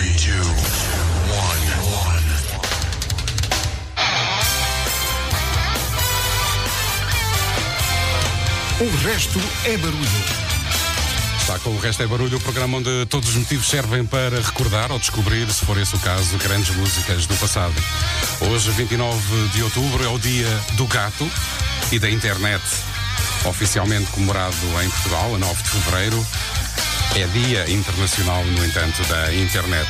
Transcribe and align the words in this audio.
Three, 0.00 0.16
two, 0.16 0.32
one, 0.32 1.66
one. 1.92 2.24
O 8.80 8.96
resto 9.04 9.38
é 9.66 9.76
barulho. 9.76 10.00
Está 11.38 11.58
com 11.58 11.68
o 11.68 11.78
resto 11.78 12.02
é 12.02 12.06
barulho, 12.06 12.38
o 12.38 12.40
programa 12.40 12.78
onde 12.78 13.04
todos 13.10 13.28
os 13.28 13.34
motivos 13.34 13.68
servem 13.68 14.06
para 14.06 14.40
recordar 14.40 14.90
ou 14.90 14.98
descobrir, 14.98 15.52
se 15.52 15.66
for 15.66 15.76
esse 15.76 15.94
o 15.94 15.98
caso, 15.98 16.38
grandes 16.38 16.74
músicas 16.74 17.26
do 17.26 17.36
passado. 17.36 17.74
Hoje, 18.40 18.70
29 18.70 19.48
de 19.48 19.62
outubro, 19.62 20.02
é 20.02 20.08
o 20.08 20.18
dia 20.18 20.48
do 20.78 20.86
gato 20.86 21.30
e 21.92 21.98
da 21.98 22.08
internet. 22.08 22.64
Oficialmente 23.44 24.10
comemorado 24.12 24.56
em 24.82 24.88
Portugal, 24.88 25.34
a 25.34 25.38
9 25.38 25.62
de 25.62 25.68
fevereiro, 25.68 26.26
é 27.16 27.26
Dia 27.26 27.70
Internacional, 27.70 28.44
no 28.44 28.64
entanto, 28.64 29.02
da 29.08 29.34
internet. 29.34 29.88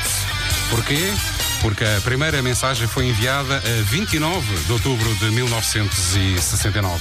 Porquê? 0.69 1.13
Porque 1.61 1.83
a 1.83 2.01
primeira 2.01 2.41
mensagem 2.41 2.87
foi 2.87 3.07
enviada 3.07 3.57
a 3.57 3.83
29 3.83 4.65
de 4.65 4.71
outubro 4.71 5.13
de 5.15 5.29
1969 5.29 6.99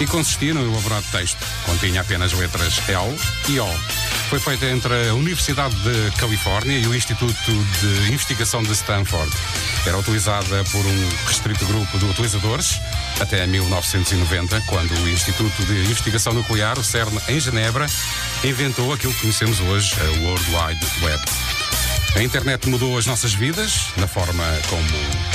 e 0.00 0.06
consistia 0.06 0.52
num 0.52 0.70
elaborado 0.70 1.06
texto. 1.10 1.38
Continha 1.64 2.02
apenas 2.02 2.32
letras 2.32 2.80
L 2.88 3.16
e 3.48 3.58
O. 3.58 4.05
Foi 4.28 4.40
feita 4.40 4.66
entre 4.66 5.08
a 5.08 5.14
Universidade 5.14 5.74
de 5.76 6.10
Califórnia 6.16 6.76
e 6.76 6.86
o 6.86 6.94
Instituto 6.94 7.32
de 7.80 8.12
Investigação 8.12 8.60
de 8.60 8.72
Stanford. 8.72 9.30
Era 9.86 9.96
utilizada 9.96 10.64
por 10.64 10.84
um 10.84 11.08
restrito 11.28 11.64
grupo 11.66 11.96
de 11.96 12.06
utilizadores 12.06 12.80
até 13.20 13.46
1990, 13.46 14.60
quando 14.62 14.92
o 15.02 15.08
Instituto 15.08 15.64
de 15.64 15.74
Investigação 15.84 16.32
Nuclear, 16.32 16.76
o 16.76 16.82
CERN, 16.82 17.16
em 17.28 17.38
Genebra, 17.38 17.86
inventou 18.42 18.92
aquilo 18.92 19.14
que 19.14 19.20
conhecemos 19.20 19.60
hoje, 19.60 19.94
a 20.00 20.20
World 20.24 20.44
Wide 20.50 21.04
Web. 21.04 21.22
A 22.16 22.22
internet 22.22 22.68
mudou 22.68 22.98
as 22.98 23.06
nossas 23.06 23.32
vidas, 23.32 23.92
na 23.96 24.08
forma 24.08 24.44
como 24.68 24.88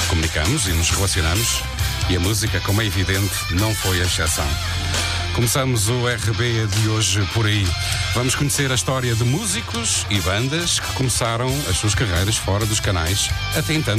comunicamos 0.10 0.68
e 0.68 0.74
nos 0.74 0.90
relacionamos, 0.90 1.64
e 2.10 2.18
a 2.18 2.20
música, 2.20 2.60
como 2.60 2.82
é 2.82 2.86
evidente, 2.86 3.34
não 3.52 3.74
foi 3.74 4.02
a 4.02 4.04
exceção. 4.04 4.48
Começamos 5.34 5.88
o 5.88 6.08
RB 6.08 6.68
de 6.68 6.90
hoje 6.90 7.26
por 7.34 7.46
aí. 7.46 7.66
Vamos 8.14 8.36
conhecer 8.36 8.70
a 8.72 8.76
história 8.76 9.16
de 9.16 9.24
músicos 9.24 10.06
e 10.10 10.20
bandas 10.20 10.80
que 10.80 10.94
começaram 10.94 11.48
as 11.70 11.78
suas 11.78 11.96
carreiras 11.96 12.36
fora 12.36 12.66
dos 12.66 12.80
canais, 12.80 13.30
até 13.56 13.74
então, 13.74 13.96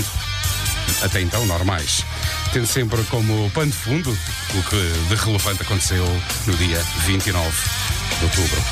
até 1.02 1.20
então 1.22 1.44
normais. 1.46 2.04
Tendo 2.52 2.66
sempre 2.66 3.02
como 3.04 3.50
pano 3.50 3.70
de 3.70 3.76
fundo 3.76 4.10
o 4.10 4.62
que 4.62 5.08
de 5.08 5.14
relevante 5.14 5.62
aconteceu 5.62 6.04
no 6.46 6.54
dia 6.56 6.82
29 7.06 8.01
de 8.22 8.40
outubro. 8.40 8.62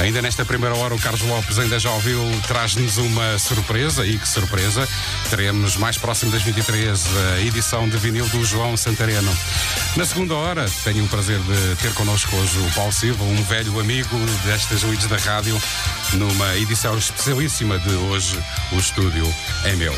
Ainda 0.00 0.20
nesta 0.20 0.44
primeira 0.44 0.74
hora, 0.76 0.94
o 0.94 0.98
Carlos 0.98 1.22
Lopes 1.22 1.58
ainda 1.58 1.78
já 1.78 1.90
ouviu, 1.90 2.20
traz-nos 2.46 2.96
uma 2.98 3.38
surpresa, 3.38 4.04
e 4.04 4.18
que 4.18 4.28
surpresa! 4.28 4.88
Teremos 5.30 5.76
mais 5.76 5.96
próximo 5.96 6.32
das 6.32 6.42
23 6.42 7.00
a 7.34 7.40
edição 7.40 7.88
de 7.88 7.96
vinil 7.96 8.26
do 8.28 8.44
João 8.44 8.76
Santareno. 8.76 9.32
Na 9.96 10.04
segunda 10.04 10.34
hora, 10.34 10.66
tenho 10.84 11.04
o 11.04 11.08
prazer 11.08 11.38
de 11.38 11.76
ter 11.76 11.92
connosco 11.94 12.34
hoje 12.36 12.58
o 12.58 12.70
Paulo 12.74 12.92
Silva, 12.92 13.24
um 13.24 13.42
velho 13.44 13.78
amigo 13.78 14.16
destas 14.44 14.82
leads 14.82 15.06
da 15.06 15.16
rádio, 15.16 15.60
numa 16.14 16.56
edição 16.56 16.96
especialíssima 16.98 17.78
de 17.78 17.94
hoje, 17.94 18.38
o 18.72 18.78
estúdio 18.78 19.32
é 19.64 19.74
meu. 19.76 19.94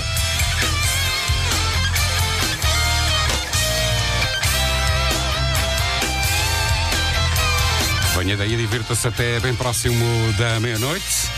Venha 8.18 8.36
daí, 8.36 8.56
divirta-se 8.56 9.06
até 9.06 9.38
bem 9.38 9.54
próximo 9.54 10.04
da 10.36 10.58
meia-noite. 10.58 11.30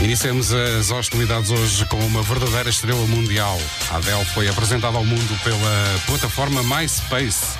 Iniciamos 0.00 0.52
as 0.52 0.90
hostilidades 0.90 1.52
hoje 1.52 1.86
com 1.86 1.98
uma 2.00 2.20
verdadeira 2.20 2.68
estrela 2.68 3.06
mundial. 3.06 3.56
A 3.92 3.98
Adele 3.98 4.24
foi 4.24 4.48
apresentada 4.48 4.98
ao 4.98 5.04
mundo 5.04 5.40
pela 5.44 6.00
plataforma 6.04 6.64
MySpace. 6.64 7.56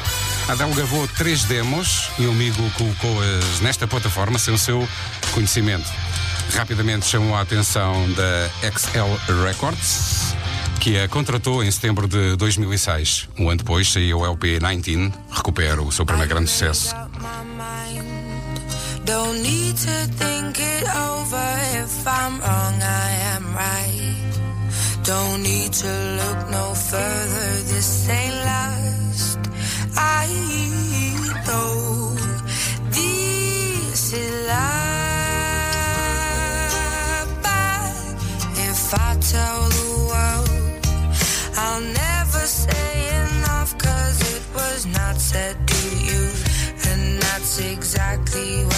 A 0.49 0.53
Adele 0.53 0.75
gravou 0.75 1.07
três 1.07 1.45
demos 1.45 2.11
e 2.19 2.27
um 2.27 2.33
amigo 2.33 2.69
colocou-as 2.73 3.61
nesta 3.61 3.87
plataforma 3.87 4.37
sem 4.37 4.53
o 4.53 4.59
seu 4.59 4.87
conhecimento. 5.31 5.89
Rapidamente 6.57 7.07
chamou 7.07 7.37
a 7.37 7.43
atenção 7.43 8.11
da 8.15 8.51
XL 8.69 9.45
Records, 9.45 10.35
que 10.81 10.99
a 10.99 11.09
contratou 11.09 11.63
em 11.63 11.71
setembro 11.71 12.09
de 12.09 12.35
2006. 12.35 13.29
Um 13.39 13.49
ano 13.49 13.59
depois 13.59 13.93
saiu 13.93 14.19
o 14.19 14.27
LP 14.27 14.59
19, 14.59 15.13
recupera 15.31 15.81
o 15.81 15.93
seu 15.93 16.05
primeiro 16.05 16.29
grande 16.29 16.51
sucesso. 16.51 17.04
Don't 19.05 19.43
need 19.43 19.77
to 19.77 19.97
think 20.21 20.59
it 20.59 20.85
over. 20.97 21.47
If 21.83 22.07
I'm 22.07 22.41
wrong, 22.41 22.83
I 22.83 23.11
am 23.35 23.55
right. 23.55 24.33
Don't 25.05 25.43
need 25.43 25.73
to 25.73 25.93
look 26.21 26.51
no 26.51 26.75
further. 26.75 27.51
This 27.71 28.09
ain't 28.09 28.35
last. 28.35 29.39
I 29.97 30.27
know 31.47 32.15
this 32.91 34.13
is 34.13 34.47
life. 34.49 34.65
But 37.43 37.95
if 38.69 38.95
I 38.95 39.17
tell 39.33 39.61
the 39.79 39.89
world, 40.11 40.51
I'll 41.57 41.81
never 42.05 42.47
say 42.65 42.89
enough. 43.23 43.71
Cause 43.79 44.19
it 44.35 44.43
was 44.55 44.87
not 44.87 45.17
said 45.21 45.74
exactly 47.59 48.74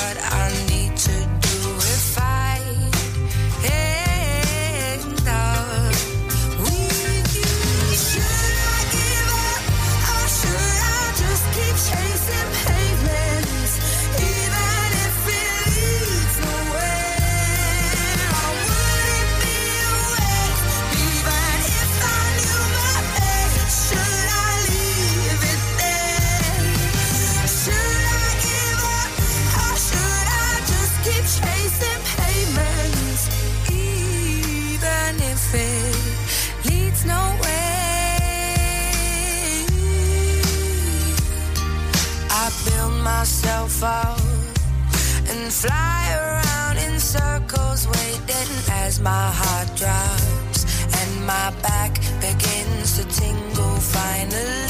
up 43.83 44.19
and 45.29 45.53
fly 45.53 46.15
around 46.19 46.79
in 46.79 46.99
circles, 46.99 47.87
waiting 47.87 48.53
as 48.71 49.01
my 49.01 49.31
heart 49.33 49.69
drops 49.77 50.65
and 51.01 51.27
my 51.27 51.51
back 51.63 51.95
begins 52.21 52.97
to 52.97 53.05
tingle 53.21 53.77
finally. 53.77 54.66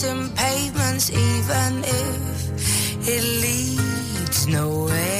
Chasing 0.00 0.30
pavements, 0.30 1.10
even 1.10 1.82
if 1.84 3.08
it 3.08 3.24
leads 3.42 4.46
nowhere? 4.46 5.17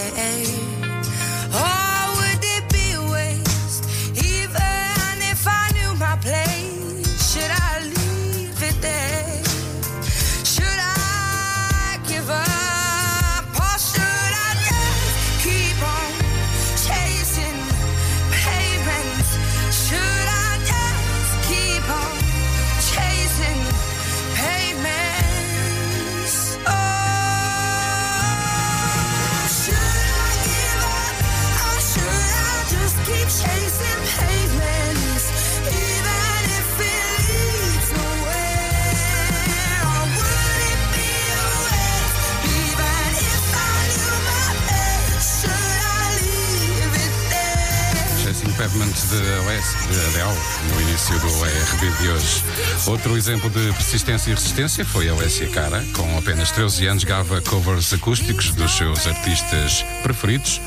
de 49.08 49.16
Adele 49.16 50.38
no 50.70 50.80
início 50.82 51.18
do 51.18 51.26
ERB 51.26 51.98
de 51.98 52.08
hoje. 52.10 52.44
Outro 52.86 53.16
exemplo 53.16 53.48
de 53.48 53.72
persistência 53.72 54.30
e 54.30 54.34
resistência 54.34 54.84
foi 54.84 55.08
a 55.08 55.12
Alessia 55.12 55.48
Cara. 55.48 55.82
Com 55.94 56.18
apenas 56.18 56.50
13 56.50 56.86
anos, 56.86 57.04
gava 57.04 57.40
covers 57.40 57.92
acústicos 57.92 58.50
dos 58.50 58.70
seus 58.76 59.06
artistas 59.06 59.82
preferidos 60.02 60.60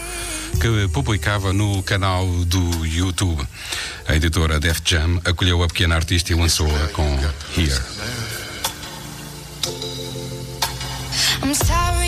que 0.60 0.88
publicava 0.88 1.54
no 1.54 1.84
canal 1.84 2.26
do 2.46 2.86
YouTube. 2.86 3.48
A 4.08 4.16
editora 4.16 4.60
Def 4.60 4.82
Jam 4.84 5.22
acolheu 5.24 5.62
a 5.62 5.68
pequena 5.68 5.96
artista 5.96 6.32
e 6.32 6.36
lançou-a 6.36 6.88
com 6.90 7.20
Here. 7.56 7.80
I'm 11.44 11.54
sorry. 11.54 12.01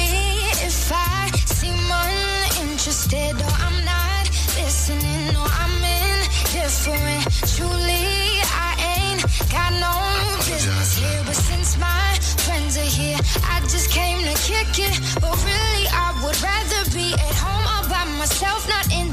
Truly, 6.74 8.42
I 8.50 8.74
ain't 8.98 9.22
got 9.52 9.72
no 9.78 9.94
business 10.40 10.98
here. 10.98 11.22
But 11.24 11.36
since 11.36 11.78
my 11.78 12.18
friends 12.46 12.78
are 12.78 12.82
here, 12.82 13.18
I 13.46 13.62
just 13.62 13.92
came 13.92 14.18
to 14.26 14.34
kick 14.42 14.80
it. 14.80 15.00
But 15.22 15.38
really, 15.46 15.86
I 15.94 16.10
would 16.26 16.36
rather 16.42 16.90
be 16.90 17.14
at 17.14 17.36
home 17.38 17.66
all 17.70 17.88
by 17.88 18.06
myself, 18.18 18.68
not 18.68 18.92
in 18.92 19.13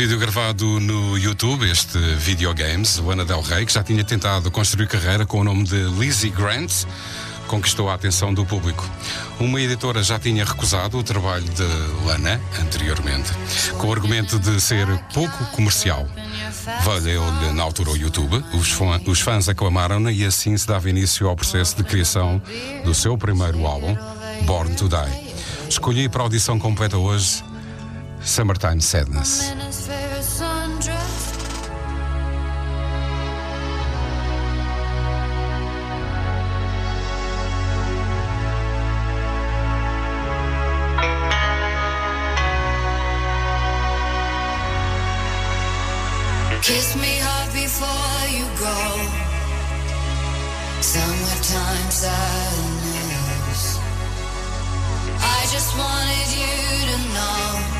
vídeo 0.00 0.18
gravado 0.18 0.80
no 0.80 1.18
YouTube, 1.18 1.70
este 1.70 1.98
Videogames, 1.98 2.96
Lana 2.96 3.20
Ana 3.20 3.24
Del 3.26 3.42
Rey, 3.42 3.66
que 3.66 3.74
já 3.74 3.82
tinha 3.82 4.02
tentado 4.02 4.50
construir 4.50 4.88
carreira 4.88 5.26
com 5.26 5.40
o 5.40 5.44
nome 5.44 5.64
de 5.64 5.76
Lizzie 5.76 6.30
Grant, 6.30 6.72
conquistou 7.46 7.90
a 7.90 7.92
atenção 7.92 8.32
do 8.32 8.46
público. 8.46 8.88
Uma 9.38 9.60
editora 9.60 10.02
já 10.02 10.18
tinha 10.18 10.42
recusado 10.42 10.96
o 10.96 11.02
trabalho 11.02 11.44
de 11.44 11.64
Lana 12.06 12.40
anteriormente, 12.62 13.30
com 13.76 13.88
o 13.88 13.92
argumento 13.92 14.38
de 14.38 14.58
ser 14.58 14.86
pouco 15.12 15.44
comercial. 15.52 16.08
Valeu-lhe 16.82 17.52
na 17.52 17.62
altura 17.62 17.90
o 17.90 17.96
YouTube, 17.96 18.42
os, 18.54 18.70
fã, 18.70 18.98
os 19.04 19.20
fãs 19.20 19.50
aclamaram-na 19.50 20.10
e 20.10 20.24
assim 20.24 20.56
se 20.56 20.66
dava 20.66 20.88
início 20.88 21.28
ao 21.28 21.36
processo 21.36 21.76
de 21.76 21.84
criação 21.84 22.40
do 22.86 22.94
seu 22.94 23.18
primeiro 23.18 23.66
álbum, 23.66 23.94
Born 24.46 24.74
to 24.76 24.88
Die. 24.88 25.30
Escolhi 25.68 26.08
para 26.08 26.22
a 26.22 26.24
audição 26.24 26.58
completa 26.58 26.96
hoje 26.96 27.49
Summertime 28.22 28.80
Sadness. 28.80 29.50
Kiss 46.62 46.94
me 46.96 47.18
hard 47.18 47.52
before 47.52 48.28
you 48.30 48.44
go. 48.60 49.30
Summertime 50.82 51.90
sadness. 51.90 53.78
I 55.22 55.40
just 55.50 55.76
wanted 55.76 56.28
you 56.38 56.56
to 56.86 56.98
know. 57.14 57.79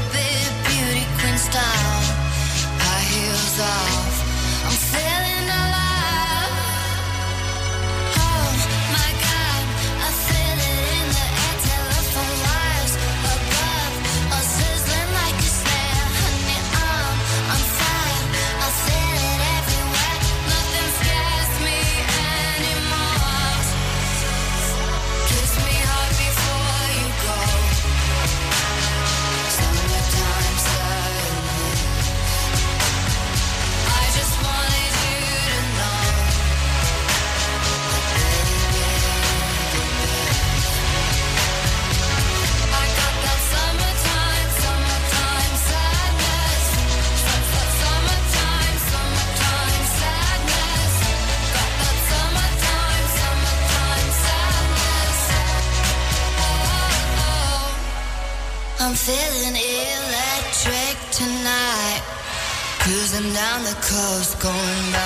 down 64.01 64.13
the 64.13 64.17
coast, 64.17 64.39
going 64.39 64.89
about 64.89 65.00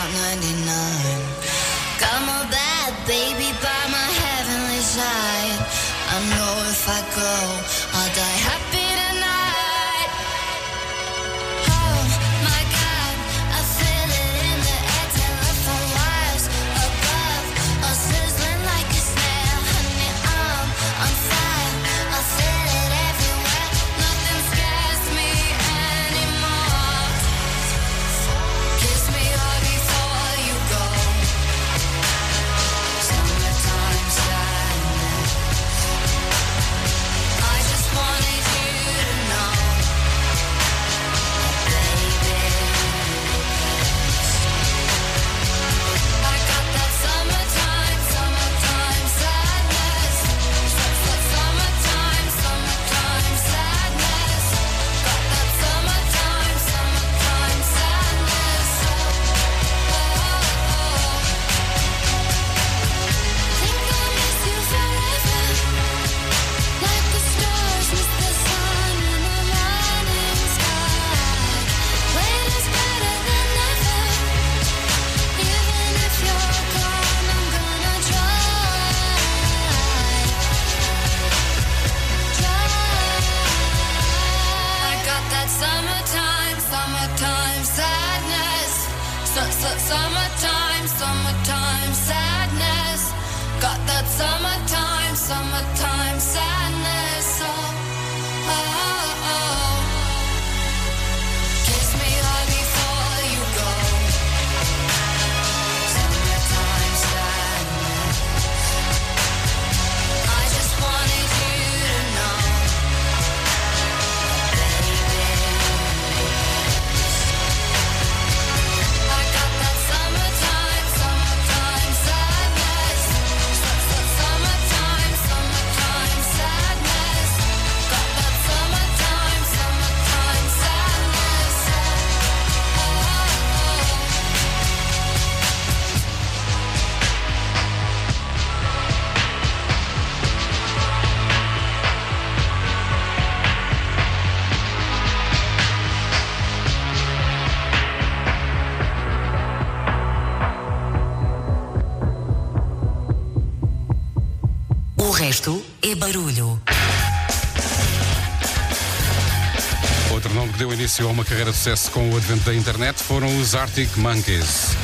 a 161.01 161.07
uma 161.07 161.25
carreira 161.25 161.51
de 161.51 161.57
sucesso 161.57 161.91
com 161.91 162.09
o 162.09 162.15
advento 162.15 162.45
da 162.45 162.53
internet 162.53 163.03
foram 163.03 163.27
os 163.39 163.53
Arctic 163.53 163.97
Monkeys. 163.97 164.77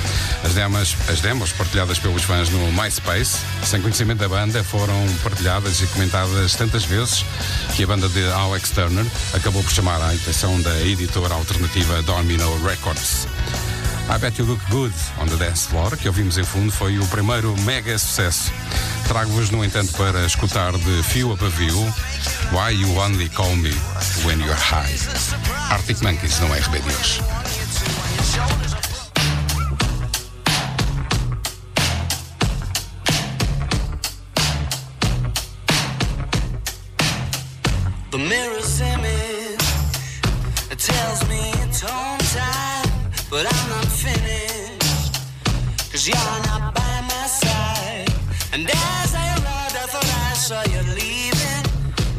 As 0.43 0.53
demos, 0.53 0.95
as 1.07 1.21
demos 1.21 1.53
partilhadas 1.53 1.99
pelos 1.99 2.23
fãs 2.23 2.49
no 2.49 2.71
MySpace, 2.73 3.37
sem 3.63 3.81
conhecimento 3.81 4.19
da 4.19 4.27
banda, 4.27 4.61
foram 4.63 4.93
partilhadas 5.23 5.81
e 5.81 5.87
comentadas 5.87 6.55
tantas 6.55 6.83
vezes 6.83 7.23
que 7.75 7.83
a 7.83 7.87
banda 7.87 8.09
de 8.09 8.25
Alex 8.31 8.71
Turner 8.71 9.05
acabou 9.33 9.63
por 9.63 9.71
chamar 9.71 10.01
a 10.01 10.11
atenção 10.11 10.59
da 10.61 10.81
editora 10.81 11.33
alternativa 11.33 12.01
Domino 12.01 12.61
Records. 12.65 13.27
I 14.13 14.17
Bet 14.17 14.41
You 14.41 14.47
Look 14.47 14.61
Good 14.69 14.93
on 15.21 15.27
the 15.27 15.37
Dance 15.37 15.67
Floor, 15.67 15.95
que 15.95 16.07
ouvimos 16.07 16.37
em 16.37 16.43
fundo, 16.43 16.71
foi 16.71 16.99
o 16.99 17.07
primeiro 17.07 17.55
mega 17.61 17.97
sucesso. 17.97 18.51
Trago-vos, 19.11 19.51
no 19.51 19.61
entanto, 19.61 19.91
para 19.97 20.25
escutar 20.25 20.71
de 20.71 21.03
fio 21.03 21.33
a 21.33 21.37
pavio 21.37 21.75
Why 22.53 22.79
You 22.79 22.97
Only 22.97 23.27
Call 23.27 23.57
Me 23.57 23.69
When 24.23 24.39
You're 24.39 24.55
High. 24.55 24.95
Arctic 25.69 26.01
Monkeys 26.01 26.39
não 26.39 26.55
é 26.55 26.59
RB. 26.59 26.79
The 38.11 38.17
mirror's 38.17 38.79
image 38.79 39.61
it 40.71 40.79
tells 40.79 41.27
me 41.27 41.51
it's 41.65 41.81
home 41.81 42.17
time, 42.31 43.11
but 43.29 43.45
I'm 43.45 43.69
not 43.69 43.87
finished. 43.87 45.19
Cause 45.91 46.07
you're 46.07 46.15
not. 46.15 46.50
And 48.53 48.67
as 48.69 49.15
I 49.15 49.27
arrived, 49.35 49.75
I 49.77 49.85
thought 49.87 50.03
I 50.29 50.33
saw 50.33 50.61
you 50.63 50.81
leaving, 50.93 51.63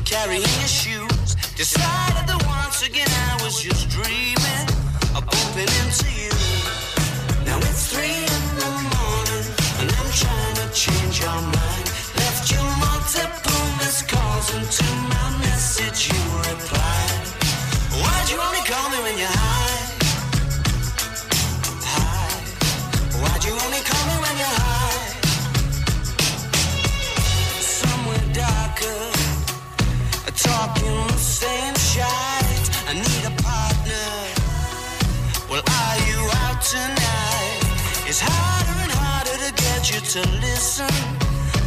carrying 0.04 0.40
your 0.40 0.72
shoes. 0.80 1.34
Decided 1.56 2.26
that 2.26 2.42
once 2.46 2.82
again 2.82 3.08
I 3.10 3.38
was 3.44 3.60
just 3.60 3.90
dreaming 3.90 4.66
of 5.14 5.26
bumping 5.26 5.68
into 5.84 6.08
you. 6.16 6.21
Get 39.82 39.94
you 39.94 40.22
to 40.22 40.30
listen. 40.40 40.94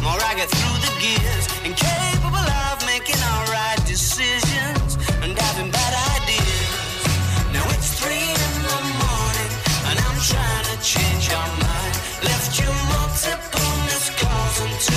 More 0.02 0.16
I 0.24 0.32
get 0.36 0.48
through 0.48 0.78
the 0.80 0.92
gears, 1.00 1.46
incapable 1.64 2.48
of 2.70 2.80
making 2.86 3.20
alright 3.20 3.80
decisions 3.84 4.96
and 5.22 5.36
having 5.36 5.70
bad 5.70 5.92
ideas. 6.16 7.04
Now 7.52 7.64
it's 7.76 7.92
three 8.00 8.30
in 8.32 8.52
the 8.64 8.80
morning, 9.04 9.52
and 9.88 9.96
I'm 10.00 10.20
trying 10.32 10.64
to 10.72 10.76
change 10.80 11.28
your 11.28 11.48
mind. 11.60 11.94
Left 12.24 12.58
you 12.58 12.70
multiple 12.96 13.72
missed 13.84 14.16
calls, 14.16 14.60
and 14.64 14.95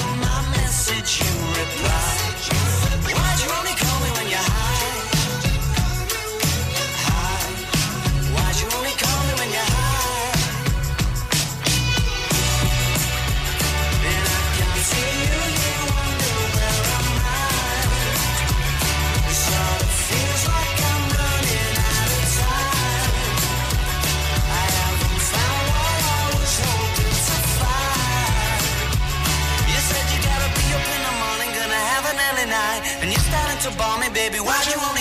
baby. 34.14 34.40
Why'd 34.40 34.68
you 34.68 34.78
want 34.78 34.96
me? 34.96 34.99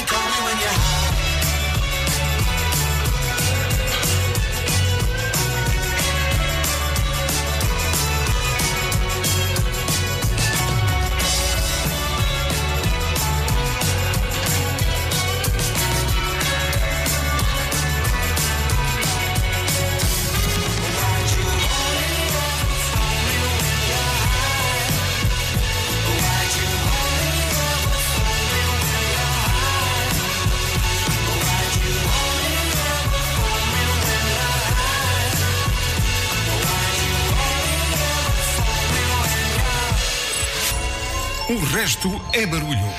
o 41.58 41.64
resto 41.64 42.08
é 42.32 42.46
barulho. 42.46 42.94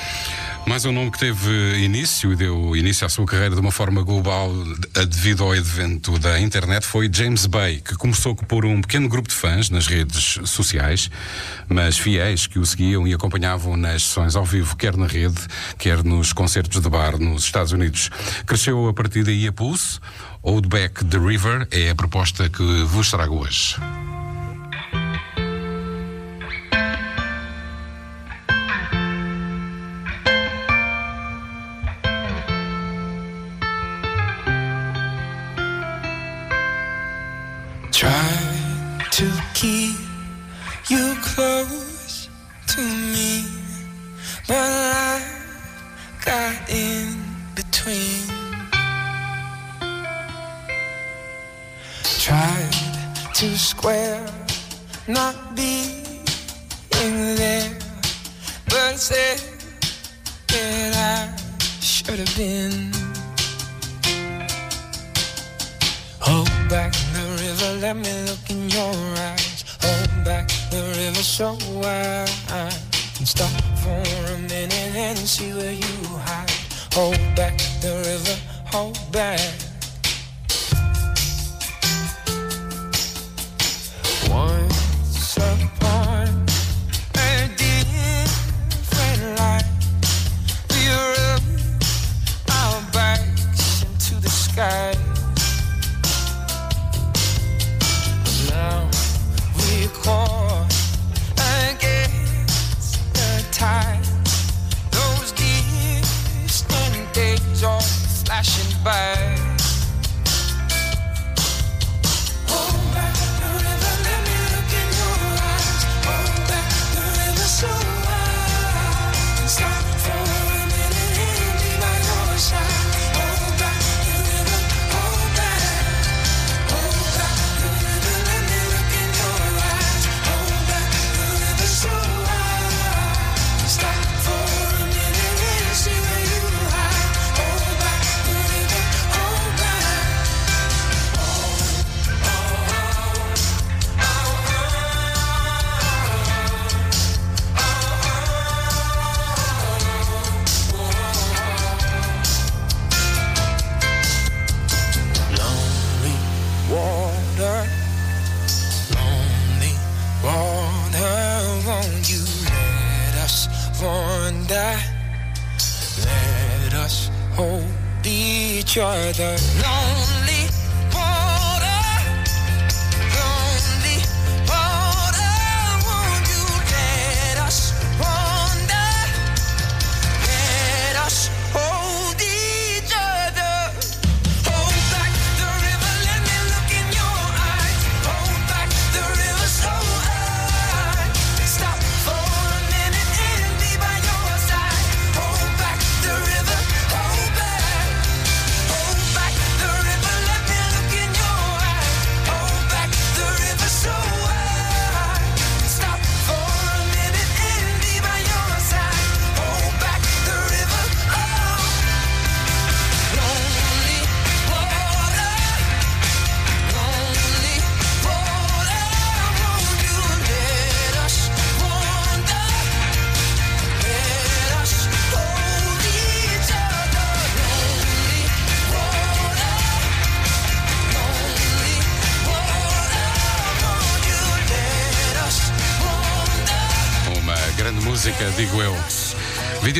Mais 0.66 0.84
um 0.84 0.92
nome 0.92 1.10
que 1.10 1.18
teve 1.18 1.78
início 1.78 2.30
e 2.30 2.36
deu 2.36 2.76
início 2.76 3.06
à 3.06 3.08
sua 3.08 3.24
carreira 3.24 3.54
de 3.54 3.60
uma 3.60 3.72
forma 3.72 4.02
global 4.02 4.52
devido 5.08 5.44
ao 5.44 5.52
advento 5.52 6.18
da 6.18 6.38
internet 6.38 6.84
foi 6.84 7.08
James 7.10 7.46
Bay, 7.46 7.80
que 7.80 7.94
começou 7.94 8.34
por 8.34 8.66
um 8.66 8.82
pequeno 8.82 9.08
grupo 9.08 9.30
de 9.30 9.34
fãs 9.34 9.70
nas 9.70 9.86
redes 9.86 10.38
sociais, 10.44 11.10
mas 11.70 11.96
fiéis 11.96 12.46
que 12.46 12.58
o 12.58 12.66
seguiam 12.66 13.08
e 13.08 13.14
acompanhavam 13.14 13.78
nas 13.78 14.02
sessões 14.02 14.36
ao 14.36 14.44
vivo, 14.44 14.76
quer 14.76 14.94
na 14.94 15.06
rede, 15.06 15.40
quer 15.78 16.04
nos 16.04 16.34
concertos 16.34 16.82
de 16.82 16.88
bar 16.90 17.18
nos 17.18 17.44
Estados 17.44 17.72
Unidos. 17.72 18.10
Cresceu 18.44 18.88
a 18.88 18.92
partir 18.92 19.24
daí 19.24 19.46
a 19.46 19.52
pulso. 19.52 20.00
Old 20.42 20.68
Back 20.68 21.02
the 21.06 21.18
River 21.18 21.66
é 21.70 21.88
a 21.88 21.94
proposta 21.94 22.50
que 22.50 22.62
vos 22.84 23.10
trago 23.10 23.42
hoje. 23.42 23.76
back 66.70 66.92
the 66.92 67.26
river, 67.42 67.80
let 67.80 67.96
me 67.96 68.12
look 68.26 68.48
in 68.48 68.70
your 68.70 68.94
eyes. 69.18 69.64
Hold 69.82 70.24
back 70.24 70.48
the 70.70 70.82
river 70.96 71.22
so 71.22 71.58
I, 71.82 72.24
I 72.48 72.70
can 73.14 73.26
stop 73.26 73.50
for 73.82 74.32
a 74.32 74.38
minute 74.38 74.94
and 74.94 75.18
see 75.18 75.52
where 75.52 75.72
you 75.72 75.96
hide. 76.24 76.50
Hold 76.92 77.18
back 77.34 77.58
the 77.82 77.92
river, 78.06 78.38
hold 78.66 78.98
back. 79.10 79.69
拜。 108.82 109.29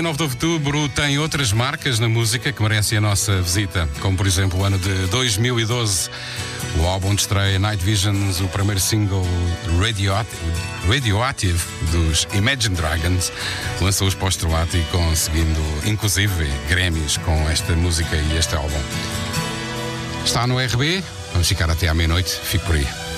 29 0.01 0.17
de 0.17 0.23
outubro 0.23 0.89
tem 0.89 1.19
outras 1.19 1.53
marcas 1.53 1.99
na 1.99 2.09
música 2.09 2.51
que 2.51 2.63
merecem 2.63 2.97
a 2.97 3.01
nossa 3.03 3.43
visita, 3.43 3.87
como 4.01 4.17
por 4.17 4.27
exemplo 4.27 4.59
o 4.59 4.65
ano 4.65 4.79
de 4.79 4.95
2012, 5.09 6.09
o 6.79 6.87
álbum 6.87 7.15
de 7.15 7.21
estreia 7.21 7.59
Night 7.59 7.85
Visions, 7.85 8.41
o 8.41 8.49
primeiro 8.49 8.81
single 8.81 9.27
Radioactive, 9.79 10.41
Radioactive 10.89 11.63
dos 11.93 12.27
Imagine 12.33 12.77
Dragons, 12.77 13.31
lançou 13.83 14.09
os 14.09 14.15
pós-troate 14.15 14.79
e 14.79 14.85
conseguindo 14.85 15.61
inclusive 15.85 16.47
Grammys 16.67 17.19
com 17.19 17.51
esta 17.51 17.77
música 17.77 18.17
e 18.17 18.39
este 18.39 18.57
álbum. 18.57 18.81
Está 20.25 20.47
no 20.47 20.59
RB, 20.59 21.05
vamos 21.33 21.47
ficar 21.47 21.69
até 21.69 21.89
à 21.89 21.95
meia-noite, 21.95 22.41
fique 22.43 22.65
por 22.65 22.75
aí. 22.75 23.10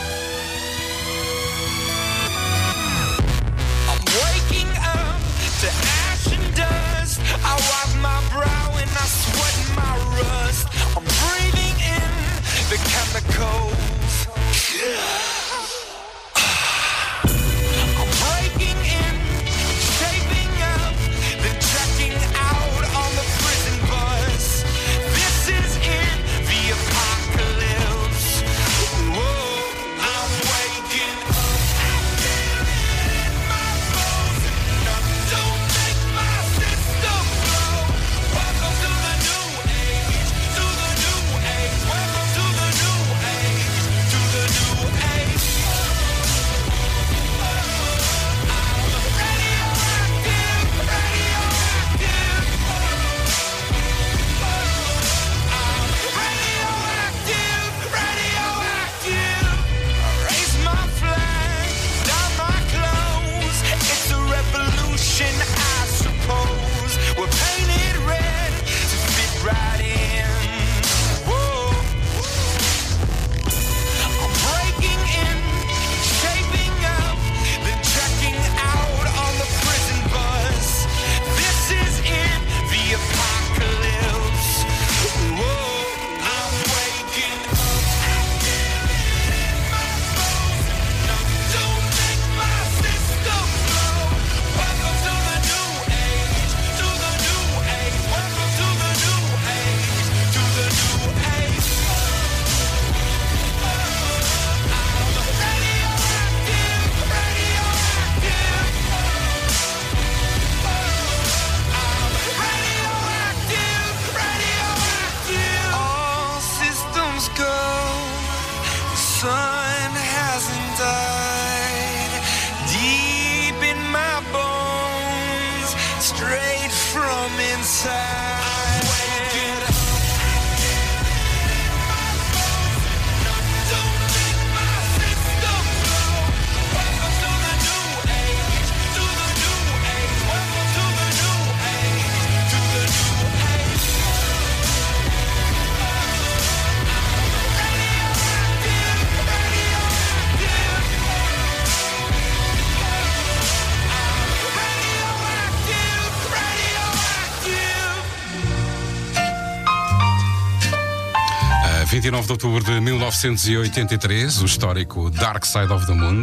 De 162.32 162.46
outubro 162.46 162.64
de 162.64 162.80
1983, 162.80 164.40
o 164.40 164.46
histórico 164.46 165.10
Dark 165.10 165.44
Side 165.44 165.70
of 165.72 165.86
the 165.86 165.92
Moon 165.92 166.22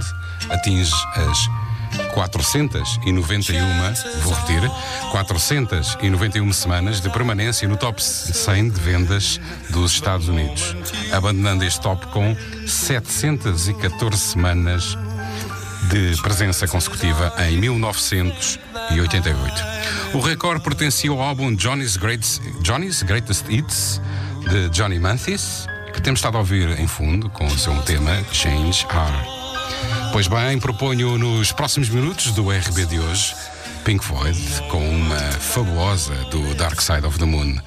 atinge 0.49 0.91
as 1.15 1.37
491, 2.13 3.59
vou 4.23 4.33
repetir, 4.33 4.71
491 5.11 6.51
semanas 6.53 6.99
de 6.99 7.09
permanência 7.09 7.67
no 7.67 7.77
top 7.77 8.03
100 8.03 8.71
de 8.71 8.79
vendas 8.79 9.39
dos 9.69 9.91
Estados 9.91 10.27
Unidos, 10.27 10.75
abandonando 11.11 11.63
este 11.63 11.79
top 11.81 12.07
com 12.07 12.35
714 12.65 14.17
semanas 14.17 14.97
de 15.89 16.19
presença 16.21 16.67
consecutiva 16.67 17.31
em 17.49 17.57
1988. 17.57 19.63
O 20.13 20.19
recorde 20.19 20.63
pertencia 20.63 21.11
ao 21.11 21.21
álbum 21.21 21.53
Johnny's, 21.55 21.99
Johnny's 22.61 23.03
Greatest 23.03 23.45
Hits 23.47 24.01
de 24.49 24.69
Johnny 24.69 24.99
Mathis, 24.99 25.67
que 25.99 26.03
temos 26.03 26.19
estado 26.19 26.37
a 26.37 26.39
ouvir 26.39 26.79
em 26.79 26.87
fundo 26.87 27.29
com 27.29 27.45
o 27.45 27.59
seu 27.59 27.75
tema 27.81 28.23
Change 28.31 28.85
Heart. 28.85 29.27
Pois 30.13 30.27
bem, 30.27 30.57
proponho 30.57 31.17
nos 31.17 31.51
próximos 31.51 31.89
minutos 31.89 32.31
do 32.31 32.49
RB 32.49 32.85
de 32.85 32.97
hoje 32.97 33.35
Pink 33.83 34.03
Floyd 34.03 34.39
com 34.69 34.79
uma 34.79 35.19
fabulosa 35.19 36.15
do 36.31 36.55
Dark 36.55 36.79
Side 36.79 37.05
of 37.05 37.19
the 37.19 37.25
Moon, 37.25 37.59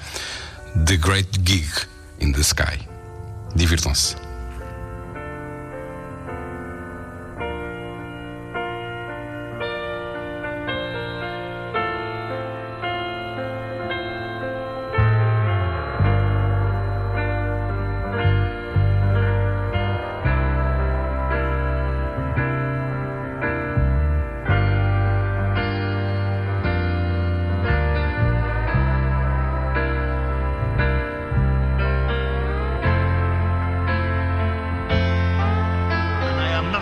The 0.83 0.97
Great 0.97 1.29
Gig 1.45 1.69
in 2.19 2.31
the 2.31 2.41
Sky. 2.41 2.79
Divirtam-se. 3.55 4.22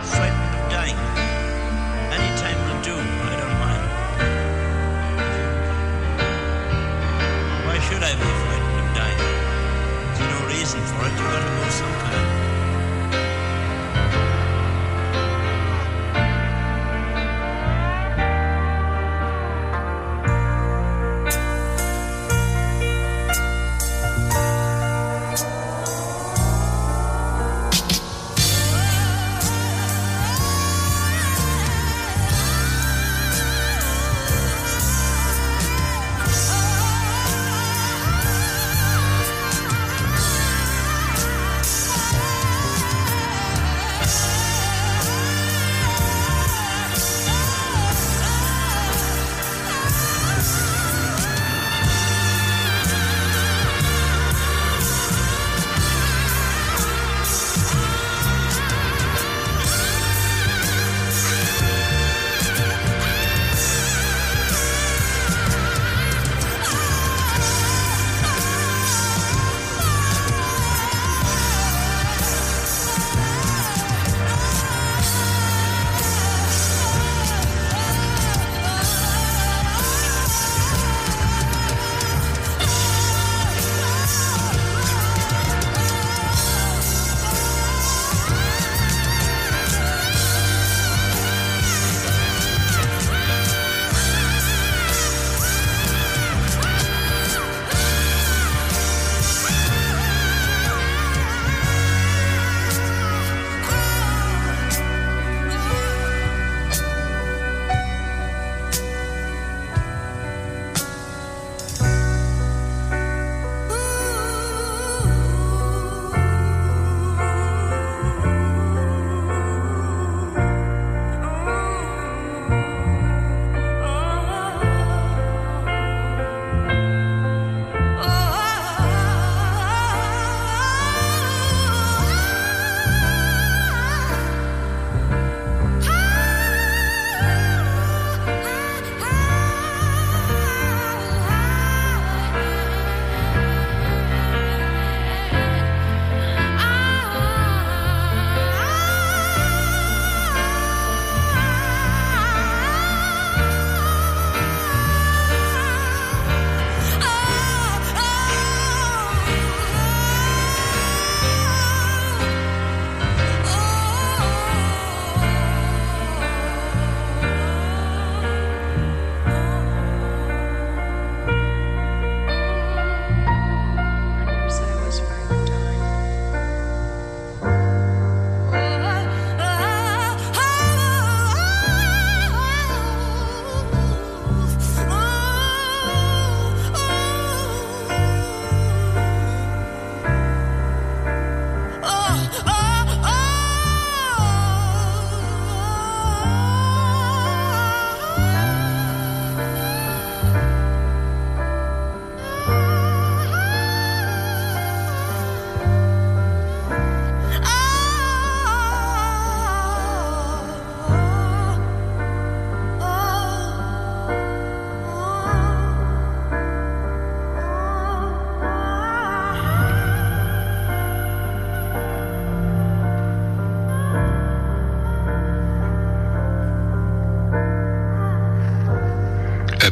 And 0.04 0.41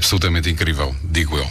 absolutamente 0.09 0.49
incrível, 0.49 0.95
digo 1.03 1.37
eu. 1.37 1.47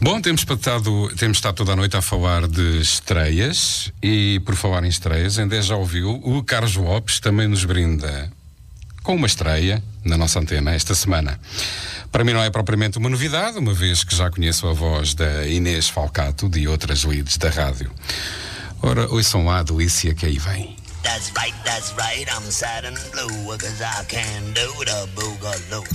Bom, 0.00 0.18
temos 0.18 0.46
estado, 0.48 1.10
temos 1.14 1.36
estado 1.36 1.56
toda 1.56 1.74
a 1.74 1.76
noite 1.76 1.94
a 1.94 2.00
falar 2.00 2.48
de 2.48 2.80
estreias 2.80 3.92
e, 4.02 4.40
por 4.46 4.56
falar 4.56 4.82
em 4.82 4.88
estreias, 4.88 5.38
ainda 5.38 5.60
já 5.60 5.76
ouviu, 5.76 6.18
o 6.24 6.42
Carlos 6.42 6.74
Lopes 6.74 7.20
também 7.20 7.46
nos 7.46 7.66
brinda 7.66 8.32
com 9.02 9.14
uma 9.14 9.26
estreia 9.26 9.82
na 10.02 10.16
nossa 10.16 10.40
antena 10.40 10.72
esta 10.72 10.94
semana. 10.94 11.38
Para 12.10 12.24
mim 12.24 12.32
não 12.32 12.42
é 12.42 12.48
propriamente 12.48 12.96
uma 12.96 13.10
novidade, 13.10 13.58
uma 13.58 13.74
vez 13.74 14.02
que 14.02 14.16
já 14.16 14.30
conheço 14.30 14.66
a 14.66 14.72
voz 14.72 15.12
da 15.12 15.46
Inês 15.46 15.86
Falcato 15.86 16.48
de 16.48 16.66
outras 16.66 17.04
leads 17.04 17.36
da 17.36 17.50
rádio. 17.50 17.90
Ora, 18.80 19.06
ouçam 19.08 19.44
lá 19.44 19.58
a 19.58 19.62
delícia 19.62 20.14
que 20.14 20.24
aí 20.24 20.38
vem. 20.38 20.76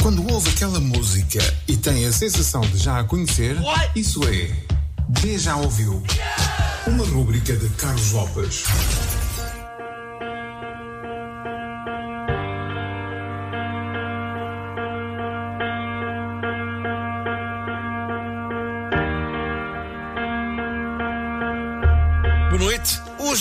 Quando 0.02 0.26
ouve 0.32 0.50
aquela 0.52 0.80
música 0.80 1.40
e 1.68 1.76
tem 1.76 2.06
a 2.06 2.14
sensação 2.14 2.62
de 2.62 2.78
já 2.78 3.00
a 3.00 3.04
conhecer, 3.04 3.58
isso 3.94 4.22
é 4.24 4.56
De 5.10 5.38
Já 5.38 5.58
Ouviu. 5.58 6.02
Uma 6.88 7.06
rúbrica 7.06 7.56
de 7.58 7.68
Carlos 7.72 8.12
Lopes. 8.12 8.64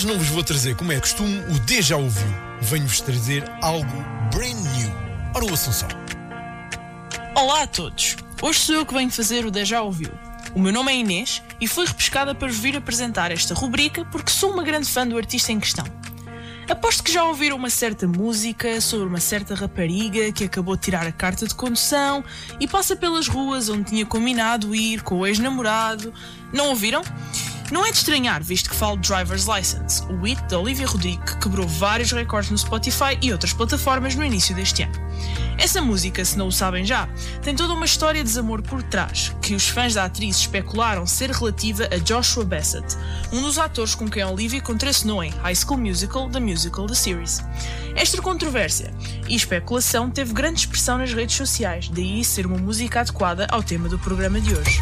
Hoje 0.01 0.07
não 0.07 0.17
vos 0.17 0.29
vou 0.29 0.43
trazer, 0.43 0.75
como 0.75 0.91
é 0.91 0.99
costume, 0.99 1.43
o 1.53 1.59
Deja 1.59 1.95
Ouviu. 1.95 2.27
Venho-vos 2.59 3.01
trazer 3.01 3.47
algo 3.61 4.03
brand 4.33 4.57
new. 4.75 4.91
Ora, 5.35 5.45
o 5.45 5.53
Assunção. 5.53 5.87
Olá 7.35 7.61
a 7.61 7.67
todos! 7.67 8.15
Hoje 8.41 8.57
sou 8.61 8.73
eu 8.77 8.83
que 8.83 8.95
venho 8.95 9.11
fazer 9.11 9.45
o 9.45 9.51
Deja 9.51 9.79
Ouviu. 9.83 10.09
O 10.55 10.59
meu 10.59 10.73
nome 10.73 10.91
é 10.91 10.95
Inês 10.95 11.43
e 11.61 11.67
fui 11.67 11.85
repescada 11.85 12.33
para 12.33 12.47
vos 12.47 12.57
vir 12.57 12.75
apresentar 12.75 13.31
esta 13.31 13.53
rubrica 13.53 14.03
porque 14.05 14.31
sou 14.31 14.51
uma 14.51 14.63
grande 14.63 14.87
fã 14.89 15.05
do 15.05 15.15
artista 15.15 15.51
em 15.51 15.59
questão. 15.59 15.85
Aposto 16.67 17.03
que 17.03 17.11
já 17.11 17.23
ouviram 17.23 17.55
uma 17.55 17.69
certa 17.69 18.07
música 18.07 18.81
sobre 18.81 19.07
uma 19.07 19.19
certa 19.19 19.53
rapariga 19.53 20.31
que 20.31 20.45
acabou 20.45 20.75
de 20.75 20.81
tirar 20.81 21.05
a 21.05 21.11
carta 21.11 21.45
de 21.45 21.53
condução 21.53 22.25
e 22.59 22.67
passa 22.67 22.95
pelas 22.95 23.27
ruas 23.27 23.69
onde 23.69 23.83
tinha 23.83 24.05
combinado 24.07 24.73
ir 24.73 25.03
com 25.03 25.19
o 25.19 25.27
ex-namorado. 25.27 26.11
Não 26.51 26.69
ouviram? 26.69 27.03
Não 27.71 27.85
é 27.85 27.91
de 27.91 27.97
estranhar, 27.97 28.43
visto 28.43 28.69
que 28.69 28.75
falo 28.75 28.97
de 28.97 29.07
Driver's 29.07 29.45
License, 29.47 30.03
o 30.11 30.25
hit 30.25 30.41
da 30.49 30.59
Olivia 30.59 30.85
Rodrigo 30.85 31.23
que 31.23 31.37
quebrou 31.37 31.65
vários 31.65 32.11
recordes 32.11 32.51
no 32.51 32.57
Spotify 32.57 33.17
e 33.21 33.31
outras 33.31 33.53
plataformas 33.53 34.13
no 34.13 34.25
início 34.25 34.53
deste 34.53 34.83
ano. 34.83 34.93
Essa 35.57 35.81
música, 35.81 36.25
se 36.25 36.37
não 36.37 36.47
o 36.47 36.51
sabem 36.51 36.83
já, 36.83 37.07
tem 37.41 37.55
toda 37.55 37.71
uma 37.71 37.85
história 37.85 38.21
de 38.21 38.27
desamor 38.27 38.61
por 38.61 38.83
trás, 38.83 39.33
que 39.41 39.55
os 39.55 39.69
fãs 39.69 39.93
da 39.93 40.03
atriz 40.03 40.35
especularam 40.35 41.07
ser 41.07 41.31
relativa 41.31 41.87
a 41.89 41.97
Joshua 41.97 42.43
Bassett, 42.43 42.97
um 43.31 43.41
dos 43.41 43.57
atores 43.57 43.95
com 43.95 44.09
quem 44.09 44.21
Olivia 44.25 44.59
contracenou 44.59 45.23
em 45.23 45.29
High 45.29 45.55
School 45.55 45.79
Musical, 45.79 46.29
The 46.29 46.41
Musical, 46.41 46.87
The 46.87 46.95
Series. 46.95 47.41
Esta 47.95 48.21
controvérsia 48.21 48.93
e 49.29 49.35
especulação 49.35 50.09
teve 50.09 50.33
grande 50.33 50.59
expressão 50.59 50.97
nas 50.97 51.13
redes 51.13 51.37
sociais, 51.37 51.87
daí 51.87 52.21
ser 52.25 52.45
uma 52.45 52.57
música 52.57 52.99
adequada 52.99 53.47
ao 53.49 53.63
tema 53.63 53.87
do 53.87 53.97
programa 53.97 54.41
de 54.41 54.53
hoje. 54.53 54.81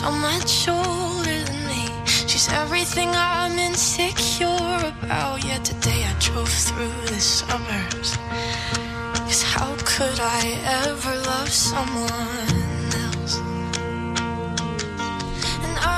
So 0.00 0.10
much 0.10 0.66
older 0.66 1.44
than 1.44 1.66
me. 1.66 1.84
She's 2.06 2.48
everything 2.48 3.10
I'm 3.14 3.58
insecure 3.58 4.78
about. 4.94 5.44
Yet 5.44 5.62
today 5.62 6.04
I 6.04 6.14
drove 6.18 6.48
through 6.48 7.02
the 7.12 7.20
suburbs. 7.20 8.16
Cause 9.28 9.42
how 9.42 9.76
could 9.84 10.18
I 10.18 10.58
ever 10.86 11.14
love 11.26 11.50
someone 11.50 12.70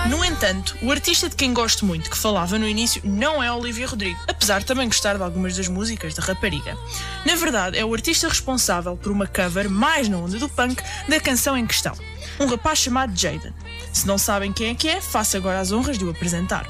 No 0.09 0.25
entanto, 0.25 0.77
o 0.83 0.91
artista 0.91 1.29
de 1.29 1.37
quem 1.37 1.55
gosto 1.55 1.87
muito 1.87 2.11
que 2.11 2.19
falava 2.19 2.59
no 2.59 2.67
início 2.67 3.01
não 3.05 3.41
é 3.41 3.53
Olivia 3.53 3.87
Rodrigo, 3.87 4.19
apesar 4.27 4.59
de 4.59 4.67
também 4.67 4.89
gostar 4.89 5.17
de 5.17 5.23
algumas 5.23 5.57
das 5.57 5.69
músicas 5.69 6.13
da 6.13 6.23
rapariga. 6.23 6.77
Na 7.25 7.37
verdade, 7.37 7.79
é 7.79 7.85
o 7.85 7.95
artista 7.95 8.29
responsável 8.29 8.97
por 8.97 9.13
uma 9.13 9.29
cover 9.29 9.71
mais 9.71 10.09
na 10.09 10.19
onda 10.19 10.39
do 10.39 10.49
punk 10.49 10.83
da 11.09 11.21
canção 11.21 11.57
em 11.57 11.67
questão, 11.67 11.95
um 12.39 12.47
rapaz 12.47 12.81
chamado 12.81 13.17
Jaden. 13.17 13.55
Se 13.93 14.07
não 14.07 14.17
sabem 14.17 14.53
quem 14.53 14.69
é 14.71 14.75
que 14.75 14.89
é, 14.89 15.01
faço 15.01 15.37
agora 15.37 15.61
as 15.61 15.73
honras 15.73 15.99
de 15.99 16.05
o 16.05 16.11
apresentar. 16.11 16.67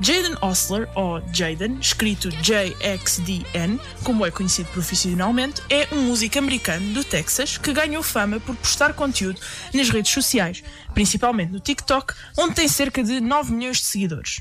Jaden 0.00 0.36
Osler, 0.42 0.88
ou 0.94 1.22
Jaden, 1.32 1.78
escrito 1.80 2.30
J-X-D-N, 2.30 3.80
como 4.04 4.26
é 4.26 4.30
conhecido 4.30 4.68
profissionalmente, 4.70 5.62
é 5.70 5.88
um 5.92 6.02
músico 6.02 6.38
americano 6.38 6.92
do 6.92 7.02
Texas 7.02 7.56
que 7.56 7.72
ganhou 7.72 8.02
fama 8.02 8.38
por 8.38 8.54
postar 8.56 8.92
conteúdo 8.92 9.40
nas 9.72 9.88
redes 9.88 10.12
sociais, 10.12 10.62
principalmente 10.92 11.52
no 11.52 11.60
TikTok, 11.60 12.14
onde 12.36 12.54
tem 12.54 12.68
cerca 12.68 13.02
de 13.02 13.20
9 13.20 13.52
milhões 13.52 13.78
de 13.78 13.84
seguidores. 13.84 14.40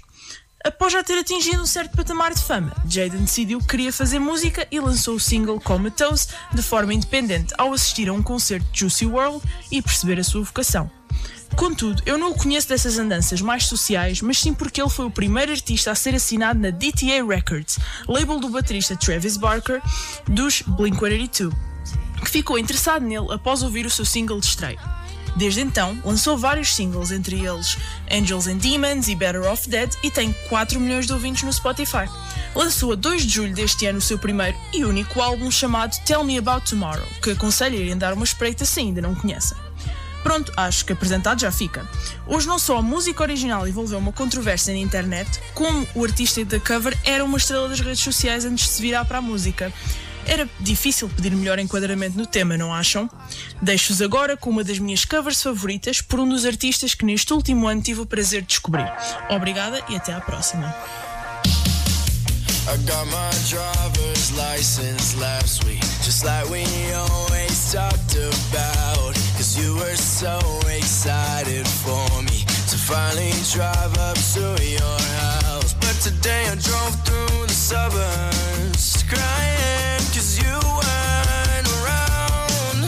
Após 0.63 0.91
já 0.91 1.03
ter 1.03 1.19
atingido 1.19 1.61
um 1.61 1.65
certo 1.65 1.95
patamar 1.95 2.33
de 2.33 2.41
fama, 2.41 2.75
Jaden 2.89 3.21
decidiu 3.21 3.59
que 3.59 3.67
queria 3.67 3.93
fazer 3.93 4.17
música 4.17 4.67
e 4.71 4.79
lançou 4.79 5.15
o 5.15 5.19
single 5.19 5.61
Comatose 5.61 6.27
de 6.53 6.61
forma 6.63 6.93
independente 6.93 7.53
ao 7.57 7.71
assistir 7.71 8.09
a 8.09 8.13
um 8.13 8.23
concerto 8.23 8.65
de 8.71 8.79
Juicy 8.79 9.05
World 9.05 9.45
e 9.71 9.79
perceber 9.79 10.19
a 10.19 10.23
sua 10.23 10.43
vocação. 10.43 10.89
Contudo, 11.55 12.03
eu 12.05 12.17
não 12.17 12.31
o 12.31 12.35
conheço 12.35 12.67
dessas 12.67 12.97
andanças 12.97 13.41
mais 13.41 13.65
sociais, 13.65 14.21
mas 14.21 14.39
sim 14.39 14.53
porque 14.53 14.81
ele 14.81 14.89
foi 14.89 15.05
o 15.05 15.11
primeiro 15.11 15.51
artista 15.51 15.91
a 15.91 15.95
ser 15.95 16.13
assinado 16.13 16.59
na 16.59 16.69
DTA 16.69 17.25
Records, 17.27 17.79
label 18.07 18.39
do 18.39 18.49
baterista 18.49 18.95
Travis 18.95 19.37
Barker 19.37 19.81
dos 20.27 20.61
Blink-182, 20.63 21.53
que 22.23 22.29
ficou 22.29 22.59
interessado 22.59 23.05
nele 23.05 23.33
após 23.33 23.63
ouvir 23.63 23.85
o 23.85 23.89
seu 23.89 24.03
single 24.03 24.39
de 24.39 24.47
estreia. 24.47 24.79
Desde 25.35 25.59
então, 25.59 25.97
lançou 26.03 26.37
vários 26.37 26.73
singles, 26.73 27.11
entre 27.11 27.45
eles 27.45 27.77
Angels 28.09 28.47
and 28.47 28.57
Demons 28.57 29.09
e 29.09 29.15
Better 29.15 29.43
Off 29.43 29.69
Dead, 29.69 29.93
e 30.01 30.09
tem 30.09 30.33
4 30.47 30.79
milhões 30.79 31.05
de 31.05 31.13
ouvintes 31.13 31.43
no 31.43 31.51
Spotify. 31.51 32.09
Lançou 32.55 32.93
a 32.93 32.95
2 32.95 33.23
de 33.23 33.33
julho 33.33 33.53
deste 33.53 33.85
ano 33.85 33.99
o 33.99 34.01
seu 34.01 34.17
primeiro 34.17 34.57
e 34.73 34.85
único 34.85 35.21
álbum 35.21 35.51
chamado 35.51 35.97
Tell 36.05 36.23
Me 36.23 36.37
About 36.37 36.69
Tomorrow, 36.69 37.05
que 37.21 37.31
aconselho 37.31 37.77
a 37.77 37.81
irem 37.81 37.97
dar 37.97 38.13
uma 38.13 38.23
espreita 38.23 38.63
se 38.63 38.79
ainda 38.79 39.01
não 39.01 39.13
conhecem. 39.13 39.64
Pronto, 40.25 40.51
acho 40.57 40.83
que 40.83 40.91
apresentado 40.91 41.39
já 41.39 41.51
fica. 41.51 41.87
Hoje 42.25 42.47
não 42.47 42.57
só 42.57 42.79
a 42.79 42.81
música 42.81 43.21
original 43.21 43.67
envolveu 43.67 43.99
uma 43.99 44.11
controvérsia 44.11 44.73
na 44.73 44.79
internet, 44.79 45.39
como 45.53 45.87
o 45.93 46.03
artista 46.03 46.43
da 46.43 46.59
cover 46.59 46.97
era 47.03 47.23
uma 47.23 47.37
estrela 47.37 47.69
das 47.69 47.79
redes 47.79 47.99
sociais 47.99 48.43
antes 48.43 48.65
de 48.65 48.71
se 48.71 48.81
virar 48.81 49.05
para 49.05 49.19
a 49.19 49.21
música. 49.21 49.71
Era 50.25 50.49
difícil 50.59 51.07
pedir 51.09 51.31
melhor 51.35 51.59
enquadramento 51.59 52.17
no 52.17 52.25
tema, 52.25 52.57
não 52.57 52.73
acham? 52.73 53.07
Deixo-vos 53.61 54.01
agora 54.01 54.35
com 54.35 54.49
uma 54.49 54.63
das 54.63 54.79
minhas 54.79 55.05
covers 55.05 55.43
favoritas 55.43 56.01
por 56.01 56.19
um 56.19 56.27
dos 56.27 56.43
artistas 56.43 56.95
que 56.95 57.05
neste 57.05 57.31
último 57.31 57.67
ano 57.67 57.83
tive 57.83 58.01
o 58.01 58.05
prazer 58.07 58.41
de 58.41 58.47
descobrir. 58.47 58.91
Obrigada 59.29 59.79
e 59.89 59.95
até 59.95 60.11
à 60.11 60.19
próxima. 60.19 60.75
I 62.67 62.77
got 62.77 63.05
my 63.05 63.29
driver's 63.47 64.31
license 64.31 65.15
last 65.19 65.63
week, 65.65 65.81
just 66.03 66.25
like 66.25 66.49
we 66.49 66.65
always 66.95 67.71
talked 67.71 68.15
about. 68.15 69.24
You 69.57 69.73
were 69.75 69.95
so 69.95 70.37
excited 70.67 71.65
for 71.65 72.21
me 72.23 72.43
to 72.67 72.77
finally 72.77 73.31
drive 73.53 73.97
up 73.99 74.17
to 74.33 74.61
your 74.61 74.99
house. 75.23 75.73
But 75.75 75.95
today 76.03 76.43
I 76.51 76.55
drove 76.55 76.95
through 77.05 77.47
the 77.47 77.53
suburbs 77.53 79.03
crying 79.07 80.03
cause 80.11 80.35
you 80.43 80.59
weren't 80.75 81.67
around. 81.79 82.83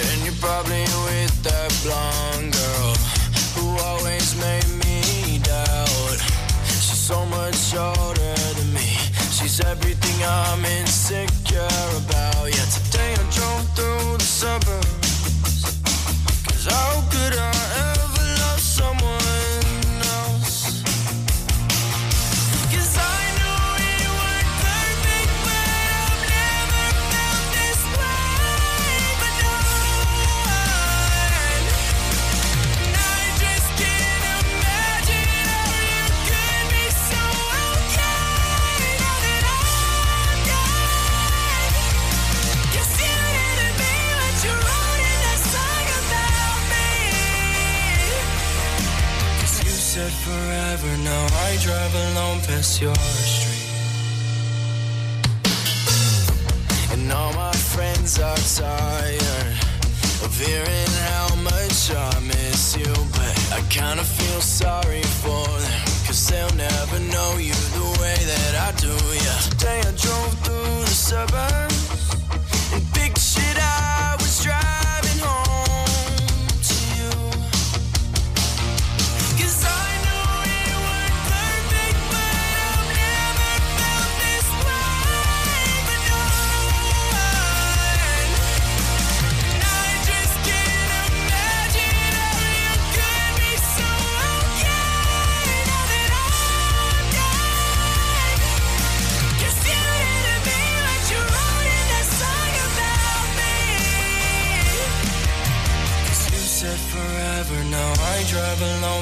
And 0.00 0.24
you're 0.24 0.40
probably 0.40 0.88
with 1.04 1.36
that 1.44 1.68
blonde 1.84 2.54
girl 2.56 2.94
who 3.56 3.76
always 3.84 4.34
made 4.40 4.68
me 4.86 5.38
doubt. 5.40 6.18
She's 6.64 6.96
so 7.12 7.26
much 7.26 7.74
older 7.76 8.34
than 8.56 8.72
me. 8.72 8.96
She's 9.36 9.60
everything 9.60 10.24
I'm 10.24 10.64
insecure 10.64 11.68
about. 12.00 12.46
Yeah, 12.46 12.64
today 12.72 12.95
suburbs. 14.36 15.80
Cause 16.44 16.66
how 16.66 17.55
past 52.46 52.80
your 52.80 52.94
street. 52.94 53.66
And 56.92 57.12
all 57.12 57.32
my 57.32 57.52
friends 57.52 58.18
are 58.20 58.36
tired 58.36 59.56
of 60.24 60.32
hearing 60.38 60.92
how 61.10 61.34
much 61.42 61.90
I 61.90 62.20
miss 62.20 62.76
you. 62.76 62.92
But 63.16 63.34
I 63.52 63.60
kinda 63.68 64.04
feel 64.04 64.40
sorry 64.40 65.02
for 65.22 65.46
them, 65.64 65.82
cause 66.06 66.28
they'll 66.28 66.54
never 66.54 66.98
know 67.00 67.36
you 67.38 67.56
the 67.78 67.88
way 68.00 68.18
that 68.32 68.54
I 68.66 68.70
do. 68.80 68.94
Yeah, 69.24 69.40
today 69.50 69.80
I 69.80 69.92
drove 70.04 70.34
through 70.44 70.84
the 70.84 70.96
suburbs 71.08 71.85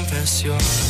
confesión 0.05 0.84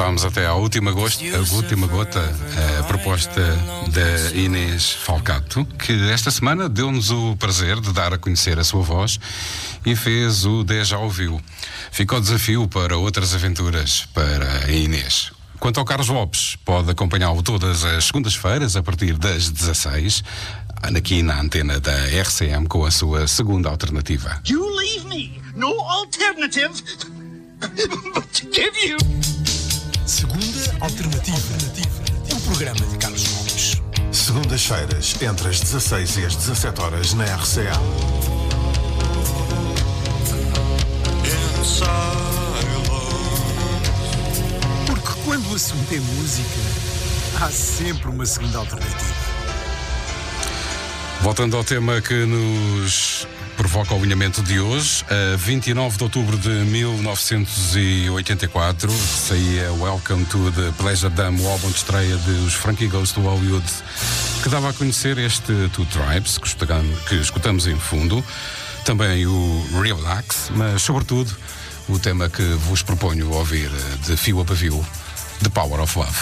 Escutámos 0.00 0.24
até 0.24 0.46
à 0.46 0.54
última, 0.54 0.92
gosto, 0.92 1.22
a 1.22 1.54
última 1.56 1.86
gota 1.86 2.22
a 2.78 2.82
proposta 2.84 3.38
da 3.92 4.34
Inês 4.34 4.92
Falcato, 4.92 5.62
que 5.78 5.92
esta 6.10 6.30
semana 6.30 6.70
deu-nos 6.70 7.10
o 7.10 7.36
prazer 7.36 7.78
de 7.78 7.92
dar 7.92 8.14
a 8.14 8.16
conhecer 8.16 8.58
a 8.58 8.64
sua 8.64 8.80
voz 8.80 9.20
e 9.84 9.94
fez 9.94 10.46
o 10.46 10.64
10 10.64 10.88
já 10.88 10.96
ouviu. 10.98 11.38
Fica 11.92 12.16
o 12.16 12.20
desafio 12.20 12.66
para 12.66 12.96
outras 12.96 13.34
aventuras 13.34 14.08
para 14.14 14.64
a 14.64 14.72
Inês. 14.72 15.32
Quanto 15.58 15.78
ao 15.78 15.84
Carlos 15.84 16.08
Lopes, 16.08 16.56
pode 16.64 16.90
acompanhá-lo 16.90 17.42
todas 17.42 17.84
as 17.84 18.06
segundas-feiras 18.06 18.76
a 18.76 18.82
partir 18.82 19.18
das 19.18 19.50
16 19.50 20.24
aqui 20.96 21.22
na 21.22 21.38
antena 21.38 21.78
da 21.78 22.06
RCM 22.06 22.66
com 22.66 22.86
a 22.86 22.90
sua 22.90 23.26
segunda 23.26 23.68
alternativa. 23.68 24.40
You 24.48 24.66
leave 24.78 25.06
me 25.06 25.42
no 25.54 25.78
alternative 25.78 26.82
but 28.14 28.32
to 28.32 28.46
give 28.50 28.74
you. 28.82 28.96
Segunda 30.10 30.76
Alternativa. 30.80 31.38
O 32.34 32.40
programa 32.40 32.84
de 32.84 32.98
Carlos 32.98 33.32
Lopes. 33.32 33.80
Segundas-feiras, 34.10 35.14
entre 35.22 35.48
as 35.48 35.60
16 35.60 36.16
e 36.16 36.24
as 36.26 36.34
17 36.34 36.80
horas 36.80 37.14
na 37.14 37.24
RCA. 37.26 37.70
Porque 44.84 45.20
quando 45.24 45.52
o 45.52 45.54
assunto 45.54 45.94
é 45.94 46.00
música, 46.00 46.60
há 47.40 47.48
sempre 47.48 48.08
uma 48.08 48.26
segunda 48.26 48.58
alternativa. 48.58 49.14
Voltando 51.20 51.56
ao 51.56 51.62
tema 51.62 52.00
que 52.00 52.26
nos 52.26 53.28
provoca 53.60 53.92
o 53.92 53.98
alinhamento 53.98 54.42
de 54.42 54.58
hoje, 54.58 55.04
a 55.10 55.36
29 55.36 55.98
de 55.98 56.04
outubro 56.04 56.38
de 56.38 56.48
1984 56.48 58.90
saía 58.90 59.70
Welcome 59.72 60.24
to 60.24 60.50
the 60.52 60.72
Pleasure 60.78 61.14
Dome, 61.14 61.42
o 61.42 61.48
álbum 61.50 61.68
de 61.68 61.76
estreia 61.76 62.16
dos 62.16 62.54
Frankie 62.54 62.86
Goes 62.86 63.12
to 63.12 63.20
Hollywood, 63.20 63.62
que 64.42 64.48
dava 64.48 64.70
a 64.70 64.72
conhecer 64.72 65.18
este 65.18 65.52
Two 65.74 65.84
Tribes, 65.84 66.38
que 66.38 66.46
escutamos, 66.46 66.98
que 67.00 67.16
escutamos 67.16 67.66
em 67.66 67.78
fundo, 67.78 68.24
também 68.86 69.26
o 69.26 69.62
Relax, 69.82 70.50
mas 70.54 70.80
sobretudo 70.80 71.36
o 71.86 71.98
tema 71.98 72.30
que 72.30 72.54
vos 72.66 72.82
proponho 72.82 73.30
ouvir 73.30 73.70
de 74.06 74.16
fio 74.16 74.40
a 74.40 74.44
pavio, 74.46 74.82
The 75.42 75.50
Power 75.50 75.80
of 75.80 75.98
Love. 75.98 76.18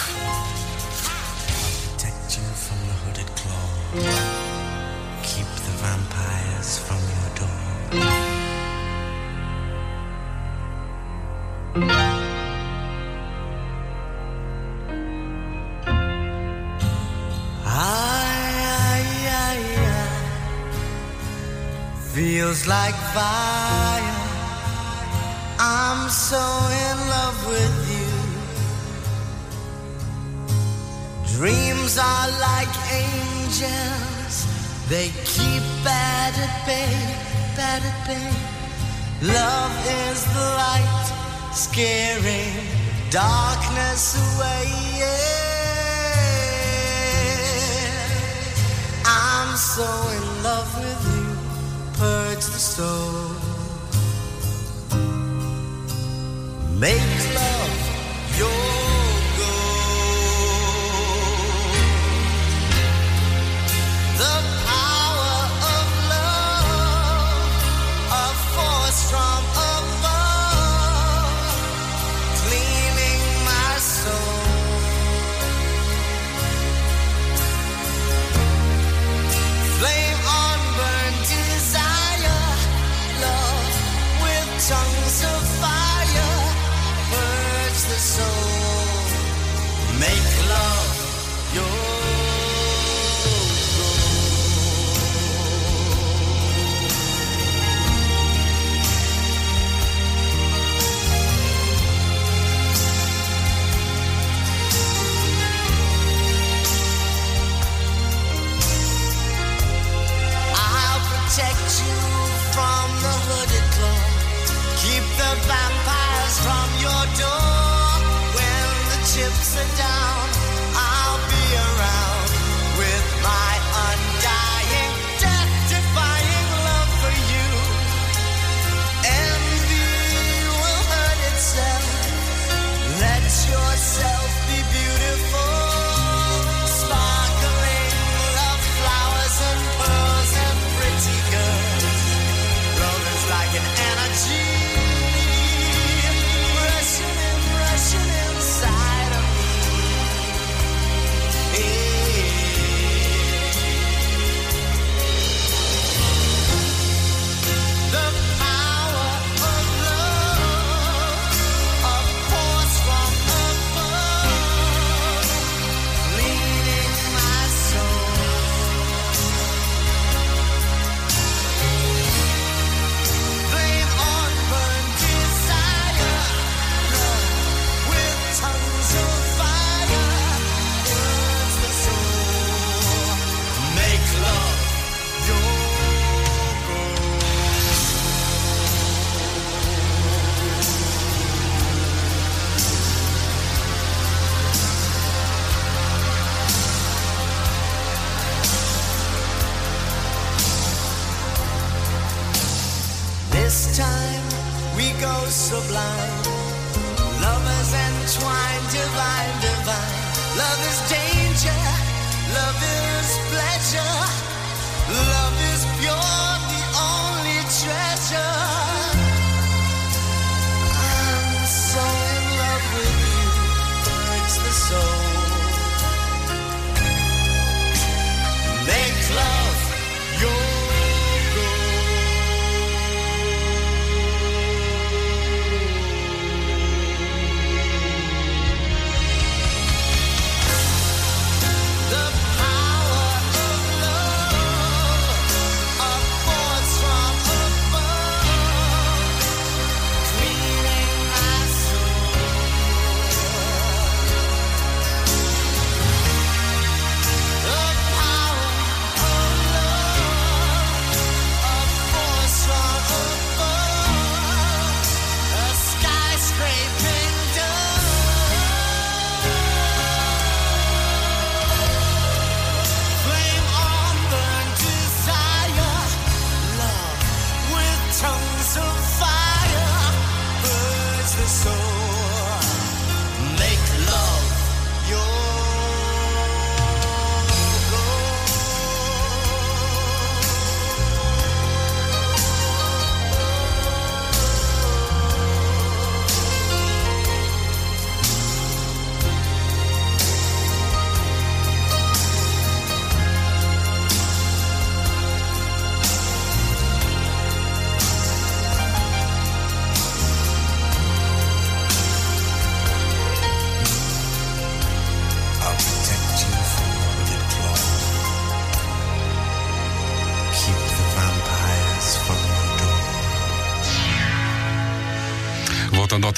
Feels 22.18 22.66
like 22.66 22.96
fire. 23.14 24.18
I'm 25.60 26.08
so 26.08 26.44
in 26.86 26.96
love 27.16 27.38
with 27.46 27.76
you. 27.94 28.10
Dreams 31.36 31.98
are 31.98 32.28
like 32.48 32.74
angels, 32.90 34.34
they 34.88 35.08
keep 35.24 35.62
at 35.86 36.34
bay, 36.66 37.27
bad 37.58 37.82
at 37.82 37.98
bay. 38.06 38.30
Love 39.38 39.74
is 40.06 40.20
the 40.36 40.46
light, 40.62 41.06
scaring 41.52 42.54
darkness 43.10 44.02
away. 44.26 44.66
Yeah. 45.00 45.48
I'm 49.04 49.50
so 49.56 49.88
in 50.16 50.24
love 50.48 50.70
with 50.82 51.02
you, 51.14 51.26
purge 51.98 52.44
the 52.54 52.62
soul. 52.74 53.26
Make 56.84 57.18
love 57.40 57.76
your 58.40 58.78
The 64.22 64.57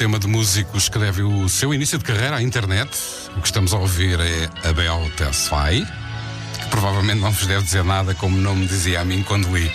tema 0.01 0.19
de 0.19 0.27
músicos 0.27 0.89
que 0.89 0.99
devem 0.99 1.27
o 1.27 1.47
seu 1.47 1.75
início 1.75 1.99
de 1.99 2.05
carreira 2.05 2.37
à 2.37 2.43
internet, 2.43 2.89
o 3.37 3.41
que 3.43 3.47
estamos 3.47 3.75
a 3.75 3.77
ouvir 3.77 4.19
é 4.19 4.49
Abel 4.67 5.11
Tesfaye, 5.15 5.87
que 6.59 6.69
provavelmente 6.71 7.21
não 7.21 7.31
vos 7.31 7.47
deve 7.47 7.63
dizer 7.63 7.85
nada, 7.85 8.15
como 8.15 8.35
não 8.39 8.57
me 8.57 8.67
dizia 8.67 9.03
a 9.03 9.05
mim 9.05 9.23
quando 9.23 9.55
li. 9.55 9.71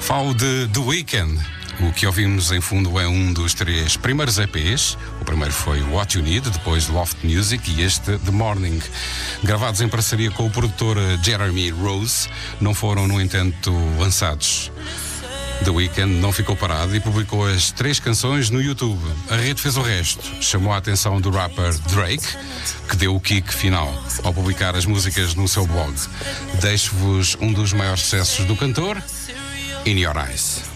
Falo 0.00 0.32
de 0.32 0.66
The 0.72 0.80
Weeknd. 0.80 1.38
O 1.80 1.92
que 1.92 2.06
ouvimos 2.06 2.52
em 2.52 2.60
fundo 2.62 2.98
é 2.98 3.06
um 3.06 3.34
dos 3.34 3.52
três 3.52 3.98
primeiros 3.98 4.38
EPs. 4.38 4.96
O 5.20 5.26
primeiro 5.26 5.52
foi 5.52 5.82
What 5.82 6.16
You 6.16 6.24
Need, 6.24 6.48
depois 6.48 6.88
Loft 6.88 7.18
Music 7.22 7.70
e 7.70 7.82
este 7.82 8.16
The 8.16 8.30
Morning. 8.30 8.80
Gravados 9.44 9.82
em 9.82 9.88
parceria 9.90 10.30
com 10.30 10.46
o 10.46 10.50
produtor 10.50 10.96
Jeremy 11.22 11.68
Rose, 11.68 12.30
não 12.62 12.72
foram, 12.72 13.06
no 13.06 13.20
entanto, 13.20 13.70
lançados. 13.98 14.72
The 15.64 15.70
Weeknd 15.70 16.20
não 16.20 16.32
ficou 16.32 16.54
parado 16.56 16.94
e 16.94 17.00
publicou 17.00 17.46
as 17.46 17.70
três 17.70 17.98
canções 17.98 18.50
no 18.50 18.60
YouTube. 18.60 19.00
A 19.30 19.36
rede 19.36 19.60
fez 19.60 19.76
o 19.76 19.82
resto. 19.82 20.22
Chamou 20.40 20.72
a 20.72 20.76
atenção 20.76 21.20
do 21.20 21.30
rapper 21.30 21.76
Drake, 21.90 22.26
que 22.88 22.96
deu 22.96 23.14
o 23.14 23.20
kick 23.20 23.52
final 23.52 23.92
ao 24.22 24.32
publicar 24.32 24.76
as 24.76 24.86
músicas 24.86 25.34
no 25.34 25.48
seu 25.48 25.66
blog. 25.66 25.94
Deixo-vos 26.60 27.36
um 27.40 27.52
dos 27.52 27.72
maiores 27.72 28.02
sucessos 28.02 28.44
do 28.44 28.56
cantor, 28.56 29.02
In 29.84 29.98
Your 29.98 30.16
Eyes. 30.16 30.75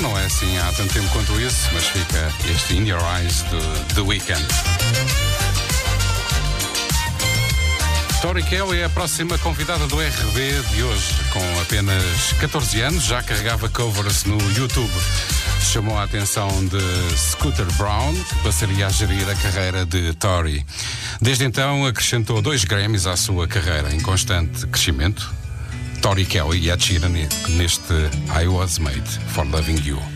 não 0.00 0.18
é 0.18 0.24
assim 0.24 0.56
há 0.58 0.72
tanto 0.72 0.94
tempo 0.94 1.08
quanto 1.10 1.38
isso, 1.38 1.68
mas 1.72 1.84
fica 1.84 2.32
este 2.50 2.74
In 2.74 2.86
Your 2.86 3.02
Eyes 3.18 3.42
do 3.42 3.94
The 3.94 4.00
Weeknd. 4.00 4.46
Tori 8.22 8.42
Kelly 8.42 8.80
é 8.80 8.84
a 8.84 8.88
próxima 8.88 9.36
convidada 9.36 9.86
do 9.86 9.96
RB 9.96 10.62
de 10.74 10.82
hoje. 10.82 11.14
Com 11.30 11.60
apenas 11.60 12.32
14 12.40 12.80
anos, 12.80 13.04
já 13.04 13.22
carregava 13.22 13.68
covers 13.68 14.24
no 14.24 14.38
YouTube. 14.52 14.90
Chamou 15.60 15.98
a 15.98 16.04
atenção 16.04 16.48
de 16.64 17.16
Scooter 17.16 17.66
Brown, 17.76 18.14
que 18.14 18.34
passaria 18.36 18.86
a 18.86 18.90
gerir 18.90 19.28
a 19.28 19.34
carreira 19.34 19.84
de 19.84 20.14
Tori. 20.14 20.64
Desde 21.20 21.44
então, 21.44 21.84
acrescentou 21.84 22.40
dois 22.40 22.64
Grammys 22.64 23.06
à 23.06 23.16
sua 23.16 23.46
carreira, 23.46 23.94
em 23.94 24.00
constante 24.00 24.66
crescimento, 24.68 25.30
Tori 26.04 26.26
Kelly 26.26 26.66
e 26.66 26.70
Ed 26.70 26.82
Sheeran 26.82 27.16
neste 27.56 28.10
I 28.38 28.46
Was 28.46 28.78
Made 28.78 29.08
for 29.32 29.46
Loving 29.46 29.80
You. 29.86 30.13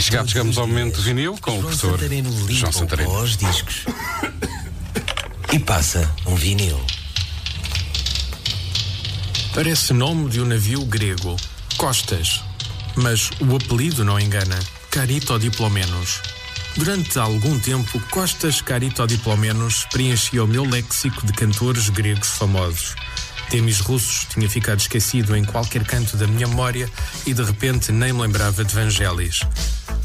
Aqui 0.00 0.06
chegamos, 0.06 0.30
chegamos 0.30 0.56
ao 0.56 0.66
momento 0.66 0.98
vinil 1.02 1.36
com 1.42 1.58
o 1.58 1.60
professor 1.60 2.00
João 2.48 2.72
Santareno. 2.72 3.20
os 3.20 3.36
discos. 3.36 3.84
E 5.52 5.58
passa 5.58 6.10
um 6.24 6.34
vinil. 6.34 6.80
Parece 9.54 9.92
nome 9.92 10.30
de 10.30 10.40
um 10.40 10.46
navio 10.46 10.86
grego. 10.86 11.36
Costas. 11.76 12.40
Mas 12.96 13.28
o 13.40 13.54
apelido 13.54 14.02
não 14.02 14.18
engana. 14.18 14.58
Caritodiplomenos. 14.90 16.22
Durante 16.78 17.18
algum 17.18 17.58
tempo, 17.58 18.00
Costas 18.10 18.62
Caritodiplomenos 18.62 19.84
preenchia 19.92 20.42
o 20.42 20.46
meu 20.46 20.64
léxico 20.64 21.26
de 21.26 21.34
cantores 21.34 21.90
gregos 21.90 22.28
famosos. 22.38 22.94
Temis 23.50 23.80
Russos 23.80 24.26
tinha 24.32 24.48
ficado 24.48 24.78
esquecido 24.78 25.36
em 25.36 25.44
qualquer 25.44 25.84
canto 25.84 26.16
da 26.16 26.26
minha 26.26 26.48
memória 26.48 26.90
e 27.26 27.34
de 27.34 27.42
repente 27.42 27.92
nem 27.92 28.14
me 28.14 28.22
lembrava 28.22 28.64
de 28.64 28.74
Vangelis. 28.74 29.40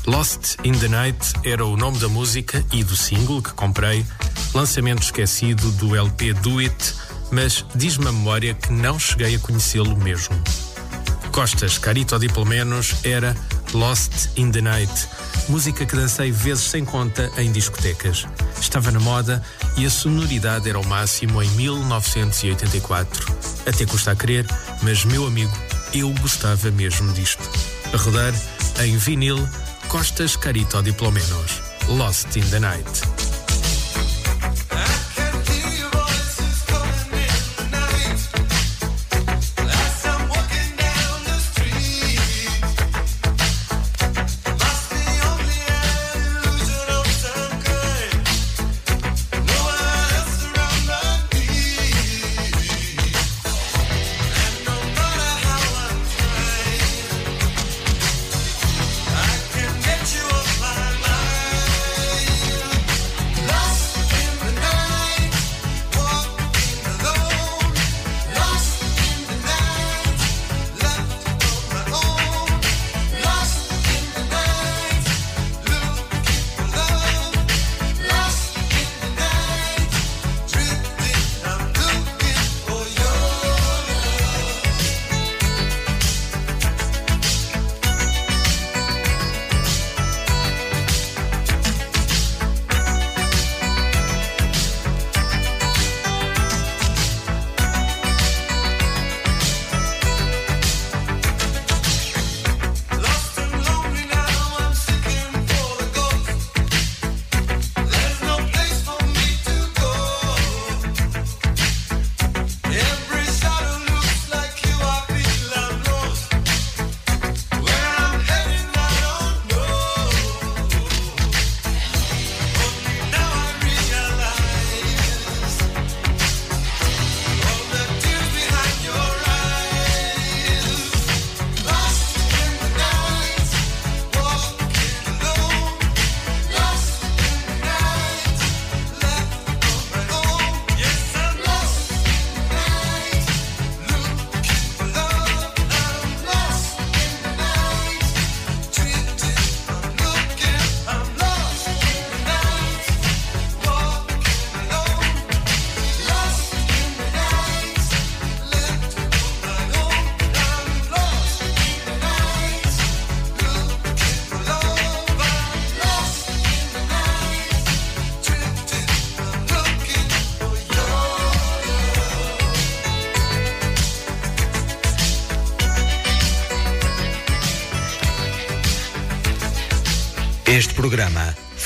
Lost 0.07 0.57
in 0.63 0.73
the 0.73 0.87
Night 0.87 1.33
era 1.43 1.65
o 1.65 1.75
nome 1.75 1.97
da 1.97 2.07
música 2.07 2.63
e 2.71 2.83
do 2.83 2.95
single 2.95 3.41
que 3.41 3.51
comprei, 3.53 4.05
lançamento 4.53 5.01
esquecido 5.01 5.71
do 5.71 5.95
LP 5.95 6.31
Do 6.33 6.59
It, 6.59 6.93
mas 7.31 7.65
diz-me 7.73 8.07
a 8.07 8.11
memória 8.11 8.53
que 8.53 8.71
não 8.71 8.99
cheguei 8.99 9.35
a 9.35 9.39
conhecê-lo 9.39 9.97
mesmo. 9.97 10.35
Costas 11.31 11.79
Carito 11.79 12.19
Diplomenos 12.19 12.93
era 13.03 13.35
Lost 13.73 14.29
in 14.37 14.51
the 14.51 14.61
Night, 14.61 14.93
música 15.49 15.87
que 15.87 15.95
dancei 15.95 16.31
vezes 16.31 16.65
sem 16.65 16.85
conta 16.85 17.31
em 17.37 17.51
discotecas. 17.51 18.27
Estava 18.61 18.91
na 18.91 18.99
moda 18.99 19.43
e 19.75 19.87
a 19.87 19.89
sonoridade 19.89 20.69
era 20.69 20.79
o 20.79 20.85
máximo 20.85 21.41
em 21.41 21.49
1984. 21.49 23.25
Até 23.65 23.85
custa 23.87 24.11
a 24.11 24.15
crer, 24.15 24.45
mas 24.83 25.03
meu 25.03 25.25
amigo, 25.25 25.51
eu 25.93 26.09
gostava 26.21 26.69
mesmo 26.69 27.11
disto. 27.13 27.43
A 27.91 27.97
rodar 27.97 28.33
em 28.83 28.97
vinil 28.97 29.47
Costas 29.87 30.37
Carito 30.37 30.81
Diplomenos, 30.81 31.61
Lost 31.89 32.35
in 32.37 32.49
the 32.49 32.59
Night. 32.59 33.34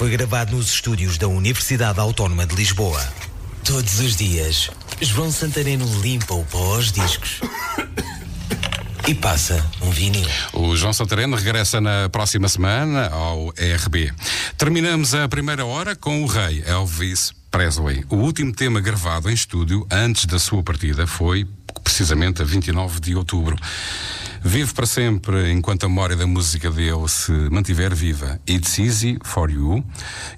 Foi 0.09 0.17
gravado 0.17 0.55
nos 0.55 0.73
estúdios 0.73 1.19
da 1.19 1.27
Universidade 1.27 1.99
Autónoma 1.99 2.43
de 2.43 2.55
Lisboa. 2.55 2.99
Todos 3.63 3.99
os 3.99 4.15
dias, 4.15 4.71
João 4.99 5.31
Santareno 5.31 5.85
limpa 6.01 6.33
o 6.33 6.43
pó 6.45 6.73
aos 6.73 6.91
discos 6.91 7.41
e 9.07 9.13
passa 9.13 9.63
um 9.79 9.91
vinil. 9.91 10.27
O 10.51 10.75
João 10.75 10.93
Santareno 10.93 11.37
regressa 11.37 11.79
na 11.79 12.09
próxima 12.09 12.49
semana 12.49 13.07
ao 13.09 13.53
ERB. 13.55 14.11
Terminamos 14.57 15.13
a 15.13 15.29
primeira 15.29 15.63
hora 15.63 15.95
com 15.95 16.23
o 16.23 16.25
rei 16.25 16.63
Elvis 16.65 17.31
Presley. 17.51 18.03
O 18.09 18.15
último 18.15 18.51
tema 18.51 18.81
gravado 18.81 19.29
em 19.29 19.33
estúdio 19.35 19.85
antes 19.91 20.25
da 20.25 20.39
sua 20.39 20.63
partida 20.63 21.05
foi 21.05 21.47
precisamente 21.83 22.41
a 22.41 22.45
29 22.45 22.99
de 22.99 23.15
outubro. 23.15 23.55
Vive 24.41 24.73
para 24.73 24.85
sempre 24.85 25.51
enquanto 25.51 25.85
a 25.85 25.89
memória 25.89 26.15
da 26.15 26.25
música 26.25 26.71
dele 26.71 27.07
se 27.07 27.31
mantiver 27.51 27.93
viva. 27.93 28.39
It's 28.47 28.79
Easy 28.79 29.17
for 29.23 29.51
You. 29.51 29.83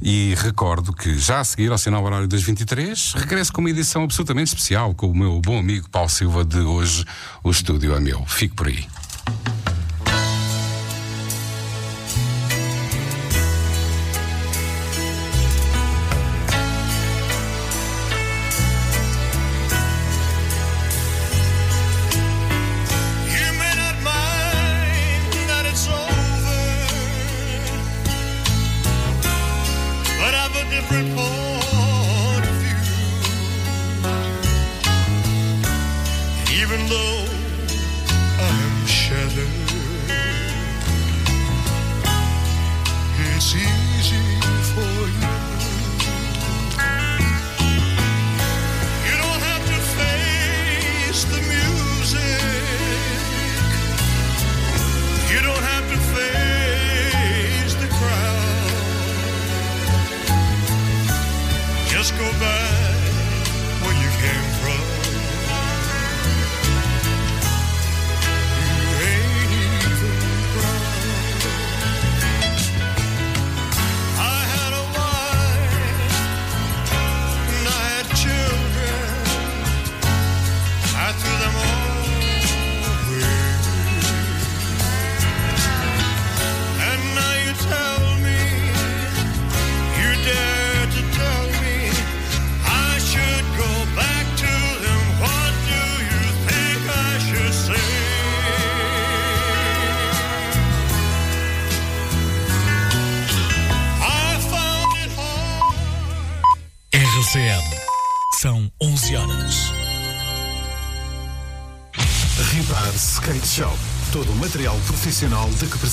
E 0.02 0.34
recordo 0.38 0.94
que 0.94 1.18
já 1.18 1.40
a 1.40 1.44
seguir, 1.44 1.72
ao 1.72 1.78
sinal 1.78 2.04
horário 2.04 2.28
das 2.28 2.42
23, 2.42 3.14
regresso 3.14 3.54
com 3.54 3.62
uma 3.62 3.70
edição 3.70 4.04
absolutamente 4.04 4.50
especial 4.50 4.94
com 4.94 5.08
o 5.08 5.16
meu 5.16 5.40
bom 5.40 5.60
amigo 5.60 5.90
Paulo 5.90 6.10
Silva 6.10 6.44
de 6.44 6.60
hoje. 6.60 7.06
O 7.44 7.52
estúdio 7.52 7.96
é 7.96 8.00
meu. 8.00 8.26
Fico 8.26 8.56
por 8.56 8.68
aí. 8.68 8.86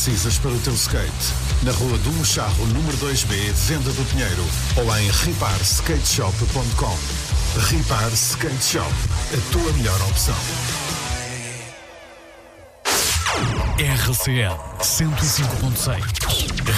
Precisas 0.08 0.38
para 0.38 0.50
o 0.52 0.58
teu 0.60 0.72
skate. 0.72 1.10
Na 1.62 1.72
rua 1.72 1.98
do 1.98 2.10
Mocharro, 2.12 2.66
número 2.68 2.96
2B, 2.96 3.52
Venda 3.52 3.92
do 3.92 4.04
Pinheiro. 4.10 4.44
Ou 4.78 4.98
em 4.98 5.10
riparskateshop.com. 5.10 6.98
Ripar 7.68 8.08
Skate 8.14 8.64
Shop. 8.64 8.92
A 9.34 9.52
tua 9.52 9.70
melhor 9.74 10.00
opção. 10.08 10.34
RCM 13.76 14.56
105.6. 14.80 16.00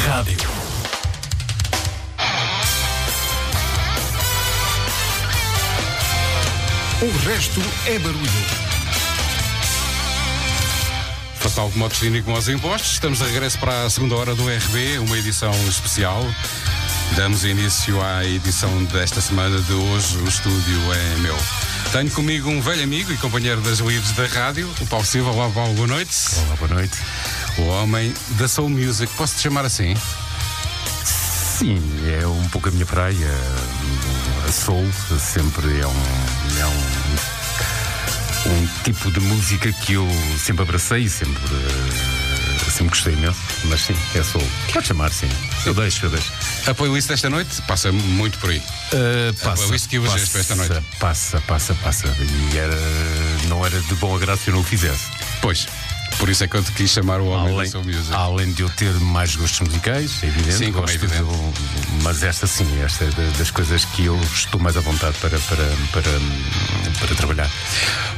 Rádio. 0.06 0.50
O 7.02 7.28
resto 7.28 7.62
é 7.86 7.98
barulho. 8.00 8.69
Faça 11.50 11.62
algo 11.62 11.76
modo 11.80 11.92
cínico 11.96 12.30
aos 12.30 12.46
impostos. 12.46 12.92
Estamos 12.92 13.18
de 13.18 13.24
regresso 13.24 13.58
para 13.58 13.84
a 13.84 13.90
segunda 13.90 14.14
hora 14.14 14.36
do 14.36 14.44
RB, 14.44 14.98
uma 15.00 15.18
edição 15.18 15.52
especial. 15.68 16.24
Damos 17.16 17.44
início 17.44 18.00
à 18.00 18.24
edição 18.24 18.84
desta 18.84 19.20
semana 19.20 19.60
de 19.60 19.72
hoje. 19.72 20.16
O 20.18 20.28
estúdio 20.28 20.78
é 20.92 21.16
meu. 21.18 21.36
Tenho 21.90 22.08
comigo 22.12 22.48
um 22.48 22.60
velho 22.60 22.84
amigo 22.84 23.12
e 23.12 23.16
companheiro 23.16 23.60
das 23.62 23.80
leads 23.80 24.12
da 24.12 24.26
rádio, 24.26 24.72
o 24.80 24.86
Paulo 24.86 25.04
Silva. 25.04 25.32
Olá, 25.32 25.50
Paulo, 25.50 25.74
boa 25.74 25.88
noite. 25.88 26.14
Olá, 26.36 26.54
boa 26.54 26.72
noite. 26.72 26.96
O 27.58 27.62
homem 27.62 28.14
da 28.38 28.46
Soul 28.46 28.68
Music. 28.68 29.12
Posso 29.14 29.34
te 29.34 29.42
chamar 29.42 29.64
assim? 29.64 29.96
Sim, 31.04 31.82
é 32.20 32.24
um 32.28 32.48
pouco 32.50 32.68
a 32.68 32.70
minha 32.70 32.86
praia. 32.86 33.28
A 34.48 34.52
soul 34.52 34.88
sempre 35.18 35.80
é 35.80 35.86
um, 35.86 36.60
é 36.60 36.66
um, 36.66 37.39
um 38.52 38.66
tipo 38.84 39.10
de 39.10 39.20
música 39.20 39.72
que 39.72 39.94
eu 39.94 40.06
sempre 40.38 40.62
abracei 40.62 41.04
e 41.04 41.10
sempre, 41.10 41.34
eh, 41.34 42.70
sempre 42.70 42.88
gostei 42.90 43.12
imenso. 43.14 43.38
Mas 43.64 43.80
sim, 43.82 43.94
é 44.14 44.22
soul. 44.22 44.46
Pode 44.72 44.86
chamar, 44.86 45.10
sim. 45.12 45.28
Eu 45.66 45.74
deixo, 45.74 46.06
eu 46.06 46.10
deixo. 46.10 46.32
A 46.66 46.74
playlist 46.74 47.08
desta 47.08 47.28
noite 47.30 47.60
passa 47.62 47.92
muito 47.92 48.38
por 48.38 48.50
aí. 48.50 48.58
Uh, 48.58 49.48
A 49.48 49.52
playlist 49.52 49.88
que 49.88 49.96
elegeste 49.96 50.30
para 50.30 50.40
esta 50.40 50.54
noite. 50.56 50.86
Passa, 50.98 51.40
passa, 51.46 51.74
passa. 51.74 52.06
E 52.52 52.56
era, 52.58 52.76
não 53.48 53.64
era 53.64 53.80
de 53.80 53.94
bom 53.96 54.14
agrado 54.14 54.38
se 54.38 54.48
eu 54.48 54.54
não 54.54 54.60
o 54.60 54.64
fizesse. 54.64 55.04
Pois. 55.40 55.66
Por 56.20 56.28
isso 56.28 56.44
é 56.44 56.48
que 56.48 56.54
eu 56.54 56.62
te 56.62 56.70
quis 56.72 56.90
chamar 56.90 57.18
o 57.20 57.26
homem 57.28 57.54
além, 57.54 57.64
da 57.64 57.70
Soul 57.72 57.84
Music. 57.84 58.12
Além 58.14 58.52
de 58.52 58.62
eu 58.62 58.68
ter 58.70 58.92
mais 59.00 59.34
gostos 59.34 59.60
musicais, 59.66 60.22
é 60.22 60.26
evidente. 60.26 60.52
Sim, 60.58 60.70
como 60.70 60.84
é 60.86 60.92
gosto 60.92 61.04
evidente. 61.04 61.24
de- 61.24 62.02
mas 62.02 62.22
esta 62.22 62.46
sim, 62.46 62.66
esta 62.82 63.04
é 63.04 63.08
da- 63.08 63.38
das 63.38 63.50
coisas 63.50 63.84
que 63.86 64.04
eu 64.04 64.20
estou 64.34 64.60
mais 64.60 64.76
à 64.76 64.80
vontade 64.80 65.16
para, 65.18 65.38
para, 65.38 65.64
para, 65.92 66.10
para 67.06 67.14
trabalhar. 67.16 67.50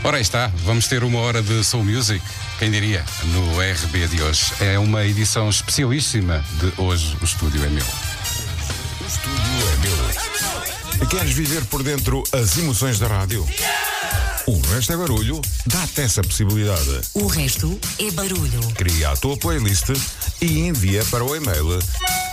Ora, 0.03 0.16
aí 0.16 0.22
está, 0.22 0.50
vamos 0.64 0.88
ter 0.88 1.05
uma 1.05 1.20
hora 1.20 1.40
de 1.40 1.62
Soul 1.62 1.84
Music, 1.84 2.20
quem 2.59 2.72
diria, 2.72 3.05
no 3.26 3.61
RB 3.61 4.09
de 4.09 4.20
hoje. 4.20 4.53
É 4.61 4.76
uma 4.80 5.05
edição 5.05 5.48
especialíssima 5.48 6.44
de 6.61 6.72
hoje, 6.76 7.16
o 7.20 7.24
estúdio 7.24 7.64
é 7.64 7.68
meu. 7.68 7.84
O 7.86 9.07
estúdio 9.07 9.68
é 9.72 10.98
meu. 10.98 11.07
Queres 11.09 11.32
viver 11.32 11.64
por 11.66 11.82
dentro 11.84 12.24
as 12.32 12.59
emoções 12.59 12.98
da 12.98 13.07
rádio? 13.07 13.46
O 14.53 14.61
resto 14.74 14.92
é 14.92 14.96
barulho, 14.96 15.40
dá-te 15.64 16.03
essa 16.03 16.22
possibilidade. 16.22 17.00
O 17.14 17.26
resto 17.26 17.80
é 17.98 18.11
barulho. 18.11 18.61
Cria 18.74 19.11
a 19.11 19.16
tua 19.16 19.34
playlist 19.36 19.88
e 20.42 20.61
envia 20.61 21.03
para 21.07 21.24
o 21.24 21.34
e-mail 21.34 21.78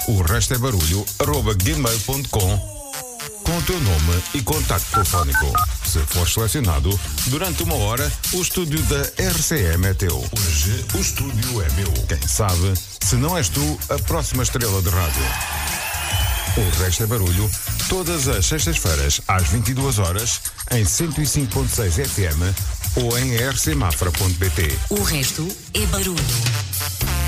o 0.09 0.23
resto 0.23 0.55
é 0.55 0.57
barulho 0.57 1.05
arroba 1.19 1.53
gmail.com 1.53 2.79
com 3.43 3.57
o 3.57 3.61
teu 3.61 3.79
nome 3.79 4.23
e 4.33 4.41
contacto 4.41 4.91
telefónico. 4.91 5.53
Se 5.85 5.99
for 5.99 6.27
selecionado, 6.27 6.99
durante 7.27 7.61
uma 7.61 7.75
hora, 7.75 8.11
o 8.33 8.41
estúdio 8.41 8.81
da 8.83 9.01
RCM 9.01 9.85
é 9.85 9.93
teu. 9.93 10.17
Hoje, 10.17 10.85
o 10.95 10.97
estúdio 10.97 11.61
é 11.61 11.69
meu. 11.73 11.91
Quem 12.07 12.27
sabe, 12.27 12.73
se 13.01 13.15
não 13.15 13.37
és 13.37 13.49
tu, 13.49 13.79
a 13.89 13.99
próxima 13.99 14.41
estrela 14.41 14.81
de 14.81 14.89
rádio. 14.89 15.68
O 16.59 16.83
resto 16.83 17.03
é 17.03 17.07
barulho, 17.07 17.49
todas 17.87 18.27
as 18.27 18.45
sextas-feiras, 18.45 19.21
às 19.25 19.47
22 19.47 19.97
horas, 19.97 20.41
em 20.71 20.83
105.6 20.83 22.05
FM 22.05 22.97
ou 22.97 23.17
em 23.17 23.37
rcmafra.pt. 23.37 24.77
O 24.89 25.01
resto 25.01 25.47
é 25.73 25.85
barulho. 25.85 27.18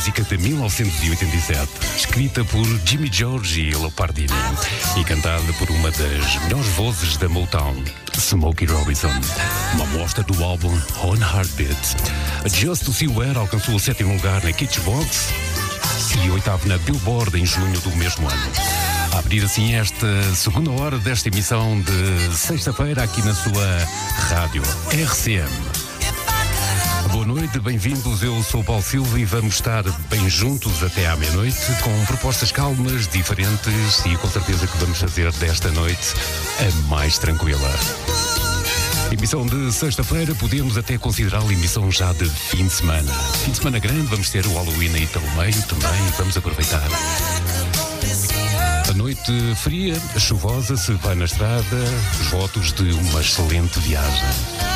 Música 0.00 0.22
de 0.22 0.38
1987, 0.38 1.68
escrita 1.94 2.42
por 2.42 2.64
Jimmy 2.86 3.10
George 3.12 3.60
e 3.60 3.74
Leopardini 3.74 4.32
e 4.96 5.04
cantada 5.04 5.52
por 5.58 5.70
uma 5.70 5.90
das 5.90 6.42
melhores 6.44 6.68
vozes 6.68 7.18
da 7.18 7.28
Motown, 7.28 7.76
Smokey 8.16 8.64
Robinson. 8.64 9.10
Uma 9.74 9.84
amostra 9.84 10.24
do 10.24 10.42
álbum 10.42 10.72
On 11.04 11.16
Heartbeat. 11.16 11.76
Just 12.46 12.86
to 12.86 12.94
See 12.94 13.08
Where 13.08 13.38
alcançou 13.38 13.74
o 13.74 13.78
sétimo 13.78 14.14
lugar 14.14 14.42
na 14.42 14.54
Kitchbox 14.54 15.34
e 16.24 16.30
oitavo 16.30 16.66
na 16.66 16.78
Billboard 16.78 17.38
em 17.38 17.44
junho 17.44 17.78
do 17.80 17.94
mesmo 17.96 18.26
ano. 18.26 18.52
A 19.12 19.18
abrir 19.18 19.44
assim 19.44 19.74
esta 19.74 20.34
segunda 20.34 20.70
hora 20.70 20.98
desta 20.98 21.28
emissão 21.28 21.78
de 21.82 22.34
sexta-feira 22.34 23.02
aqui 23.02 23.20
na 23.20 23.34
sua 23.34 23.86
rádio 24.30 24.62
RCM. 24.90 25.79
Noite, 27.40 27.58
bem-vindos. 27.58 28.22
Eu 28.22 28.42
sou 28.42 28.62
Paulo 28.62 28.82
Silva 28.82 29.18
e 29.18 29.24
vamos 29.24 29.54
estar 29.54 29.82
bem 30.10 30.28
juntos 30.28 30.82
até 30.82 31.06
à 31.06 31.16
meia-noite 31.16 31.56
com 31.82 32.04
propostas 32.04 32.52
calmas, 32.52 33.08
diferentes 33.08 34.04
e 34.04 34.14
com 34.18 34.28
certeza 34.28 34.66
que 34.66 34.76
vamos 34.76 34.98
fazer 34.98 35.32
desta 35.32 35.70
noite 35.70 36.14
a 36.58 36.88
mais 36.88 37.16
tranquila. 37.16 37.70
Emissão 39.10 39.46
de 39.46 39.72
sexta-feira, 39.72 40.34
podemos 40.34 40.76
até 40.76 40.98
considerá-la 40.98 41.50
emissão 41.50 41.90
já 41.90 42.12
de 42.12 42.28
fim 42.28 42.66
de 42.66 42.74
semana. 42.74 43.10
Fim 43.42 43.52
de 43.52 43.56
semana 43.56 43.78
grande, 43.78 44.02
vamos 44.02 44.28
ter 44.28 44.44
o 44.44 44.52
Halloween 44.52 44.94
aí 44.94 45.06
pelo 45.06 45.30
meio 45.30 45.62
também, 45.62 46.10
vamos 46.18 46.36
aproveitar. 46.36 46.88
A 48.86 48.92
noite 48.92 49.32
fria, 49.56 49.98
chuvosa, 50.18 50.76
se 50.76 50.92
vai 50.92 51.14
na 51.14 51.24
estrada, 51.24 51.84
os 52.20 52.26
votos 52.26 52.70
de 52.74 52.92
uma 52.92 53.22
excelente 53.22 53.80
viagem. 53.80 54.69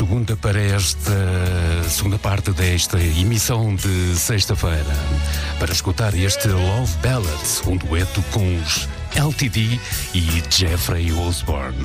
Segunda 0.00 0.34
para 0.34 0.58
esta 0.58 1.12
segunda 1.86 2.18
parte 2.18 2.52
desta 2.52 2.98
emissão 2.98 3.74
de 3.74 4.16
sexta-feira. 4.16 4.96
Para 5.58 5.70
escutar 5.72 6.14
este 6.14 6.48
Love 6.48 6.96
Ballads, 7.02 7.62
um 7.66 7.76
dueto 7.76 8.22
com 8.30 8.56
os 8.62 8.88
LTD 9.14 9.78
e 10.14 10.42
Jeffrey 10.48 11.12
Osborne. 11.12 11.84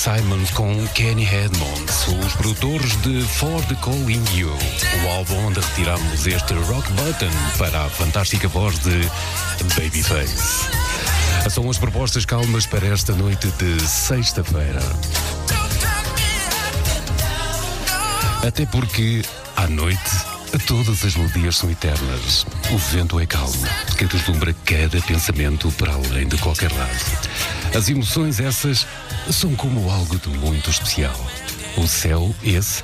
Simons 0.00 0.50
com 0.52 0.86
Kenny 0.94 1.26
Edmonds, 1.26 2.06
os 2.08 2.32
produtores 2.32 2.96
de 3.02 3.20
For 3.20 3.62
the 3.66 3.74
Calling 3.82 4.24
You, 4.34 4.50
o 5.04 5.08
álbum 5.10 5.48
onde 5.48 5.60
retiramos 5.60 6.26
este 6.26 6.54
rock 6.54 6.90
button 6.94 7.28
para 7.58 7.84
a 7.84 7.90
fantástica 7.90 8.48
voz 8.48 8.78
de 8.78 8.98
Babyface. 9.76 10.70
São 11.50 11.68
as 11.68 11.76
propostas 11.76 12.24
calmas 12.24 12.64
para 12.64 12.86
esta 12.86 13.12
noite 13.12 13.48
de 13.58 13.78
sexta-feira. 13.86 14.80
Até 18.42 18.64
porque, 18.64 19.22
à 19.54 19.66
noite, 19.66 20.10
todas 20.66 21.04
as 21.04 21.14
melodias 21.14 21.58
são 21.58 21.70
eternas. 21.70 22.46
O 22.70 22.78
vento 22.78 23.20
é 23.20 23.26
calmo, 23.26 23.68
que 23.98 24.06
deslumbra 24.06 24.56
cada 24.64 24.98
pensamento 25.02 25.70
para 25.72 25.92
além 25.92 26.26
de 26.26 26.38
qualquer 26.38 26.72
lado. 26.72 27.59
As 27.76 27.88
emoções, 27.88 28.40
essas, 28.40 28.86
são 29.30 29.54
como 29.54 29.88
algo 29.90 30.18
de 30.18 30.28
muito 30.28 30.68
especial. 30.70 31.14
O 31.76 31.86
céu, 31.86 32.34
esse, 32.42 32.82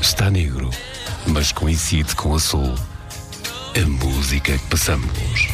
está 0.00 0.30
negro, 0.30 0.70
mas 1.26 1.50
coincide 1.50 2.14
com 2.14 2.30
o 2.30 2.34
azul. 2.36 2.74
A 3.74 3.86
música 3.86 4.56
que 4.56 4.66
passamos. 4.68 5.48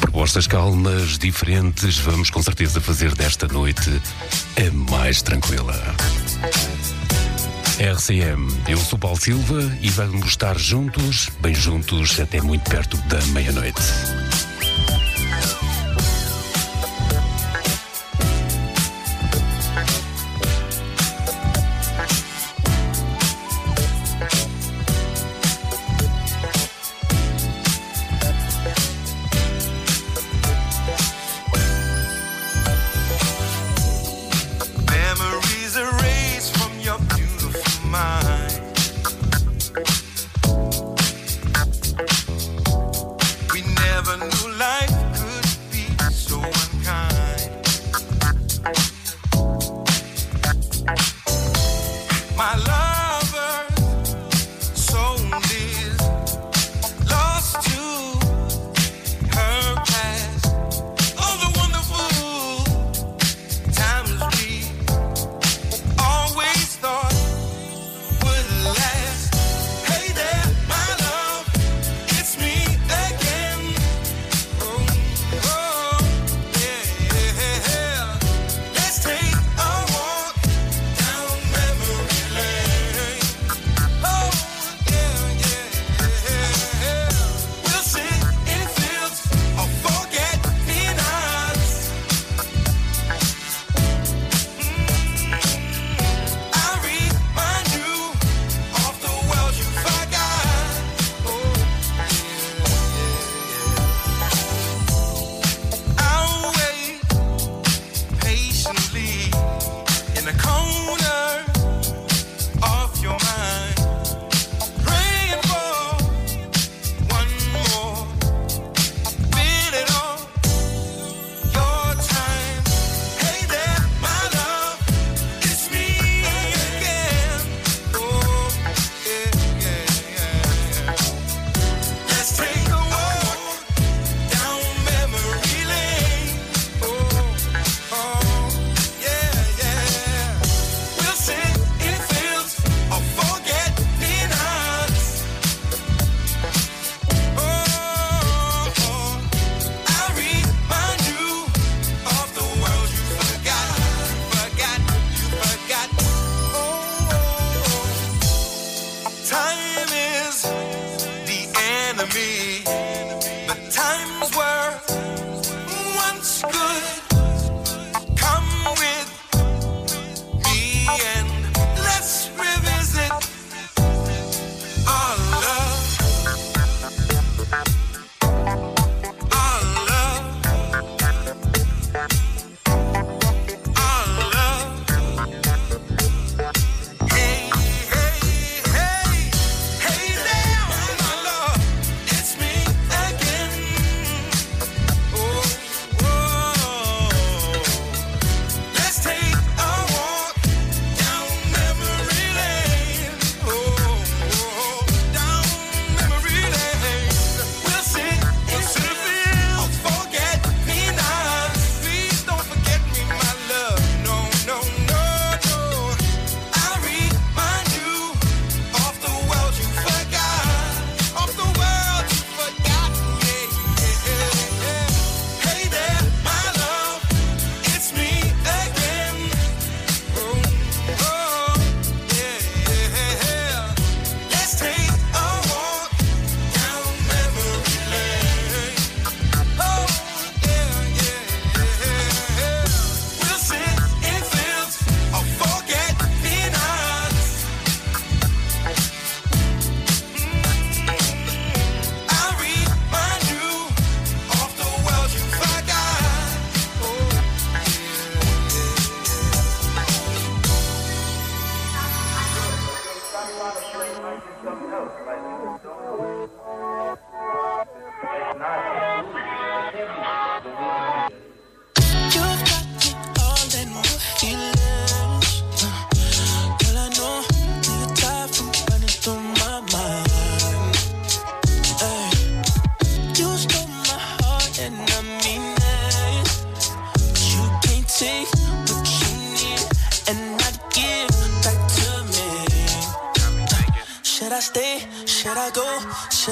Propostas 0.00 0.46
calmas, 0.46 1.16
diferentes, 1.16 1.98
vamos 1.98 2.28
com 2.28 2.42
certeza 2.42 2.80
fazer 2.80 3.14
desta 3.14 3.46
noite 3.46 4.02
a 4.56 4.90
mais 4.90 5.22
tranquila. 5.22 5.94
RCM, 7.82 8.46
eu 8.68 8.78
sou 8.78 8.96
Paulo 8.96 9.20
Silva 9.20 9.60
e 9.80 9.90
vamos 9.90 10.28
estar 10.28 10.56
juntos, 10.56 11.30
bem 11.40 11.52
juntos, 11.52 12.20
até 12.20 12.40
muito 12.40 12.70
perto 12.70 12.96
da 13.08 13.20
meia-noite. 13.32 13.82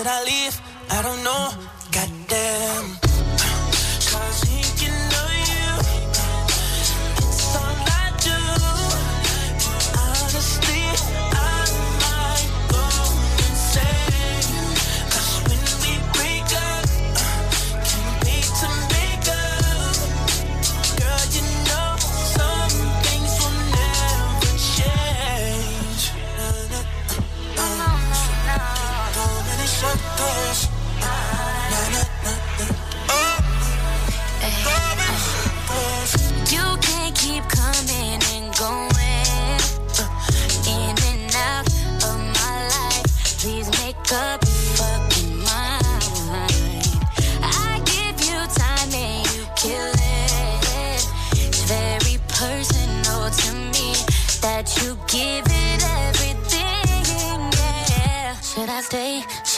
Should 0.00 0.06
I 0.06 0.24
leave? 0.24 0.59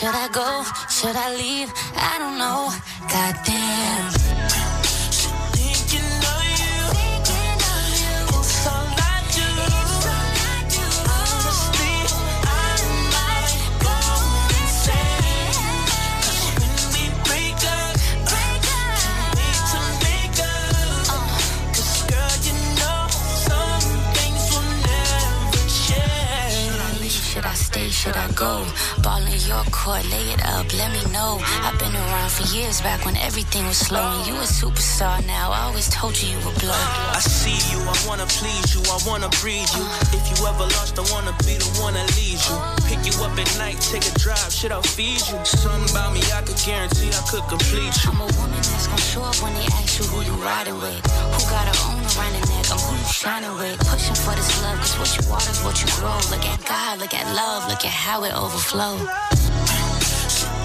Should 0.03 0.17
I 0.17 0.27
go? 0.33 0.65
Should 0.91 1.15
I 1.15 1.33
leave? 1.37 1.73
I 1.95 2.19
don't 2.19 2.37
know. 2.37 2.73
Goddamn. 3.09 4.12
Go? 28.43 28.67
Ball 29.03 29.23
in 29.35 29.41
your 29.47 29.65
court, 29.71 30.05
lay 30.11 30.27
it 30.35 30.43
up, 30.55 30.67
let 30.79 30.91
me 30.97 31.03
know. 31.15 31.33
I've 31.65 31.79
been 31.93 32.01
around 32.09 32.33
for 32.33 32.45
years 32.55 32.81
back 32.81 33.05
when 33.05 33.17
everything 33.19 33.67
was 33.67 33.77
slow. 33.77 34.01
And 34.01 34.27
you 34.27 34.35
a 34.35 34.49
superstar 34.49 35.25
now. 35.27 35.53
I 35.53 35.69
always 35.69 35.89
told 35.91 36.17
you 36.21 36.33
you 36.33 36.41
would 36.45 36.59
blow. 36.59 36.83
I 37.13 37.21
see 37.21 37.59
you, 37.71 37.79
I 37.85 37.97
wanna 38.09 38.27
please 38.27 38.75
you, 38.75 38.81
I 38.89 38.99
wanna 39.07 39.29
breed 39.41 39.69
you. 39.77 39.85
If 40.17 40.25
you 40.33 40.47
ever 40.47 40.67
lost, 40.77 40.99
I 40.99 41.05
wanna 41.13 41.35
be 41.45 41.55
the 41.61 41.69
one 41.85 41.95
that 41.95 42.09
leads 42.17 42.49
you. 42.49 42.57
Pick 42.89 43.01
you 43.05 43.15
up 43.25 43.37
at 43.37 43.51
night, 43.59 43.79
take 43.81 44.05
a 44.09 44.15
drive, 44.19 44.53
shit, 44.53 44.73
I'll 44.73 44.83
feed 44.83 45.21
you. 45.29 45.37
Something 45.45 45.85
about 45.93 46.13
me, 46.17 46.23
I 46.33 46.41
could 46.43 46.61
guarantee 46.65 47.13
I 47.13 47.23
could 47.29 47.45
complete 47.49 47.93
you. 48.01 48.11
I'm 48.11 48.21
a 48.25 48.29
woman 48.41 48.63
that's 48.65 48.87
gonna 48.89 49.11
show 49.13 49.23
up 49.23 49.37
when 49.43 49.53
they 49.55 49.67
ask 49.77 50.01
you 50.01 50.05
who 50.09 50.25
you 50.25 50.35
riding 50.41 50.79
with. 50.81 51.01
Who 51.35 51.41
got 51.53 51.69
her 51.69 51.79
own 51.89 52.01
around 52.17 52.33
the 52.37 52.43
neck? 52.49 52.67
I'm 52.73 52.81
who 52.81 52.93
you 52.97 53.09
shining 53.13 53.55
with. 53.61 53.77
Pushing 53.91 54.17
for 54.17 54.35
this 54.39 54.51
love, 54.65 54.79
cause 54.81 54.97
what 54.97 55.11
you 55.17 55.23
water 55.29 55.51
is 55.51 55.61
what 55.65 55.77
you 55.83 55.89
grow. 56.01 56.17
Look 56.33 56.45
at 56.47 56.61
God, 56.65 57.01
look 57.01 57.13
at 57.13 57.27
love, 57.37 57.69
look 57.69 57.85
at 57.85 57.93
how 57.93 58.25
it 58.25 58.33
overflows. 58.33 59.05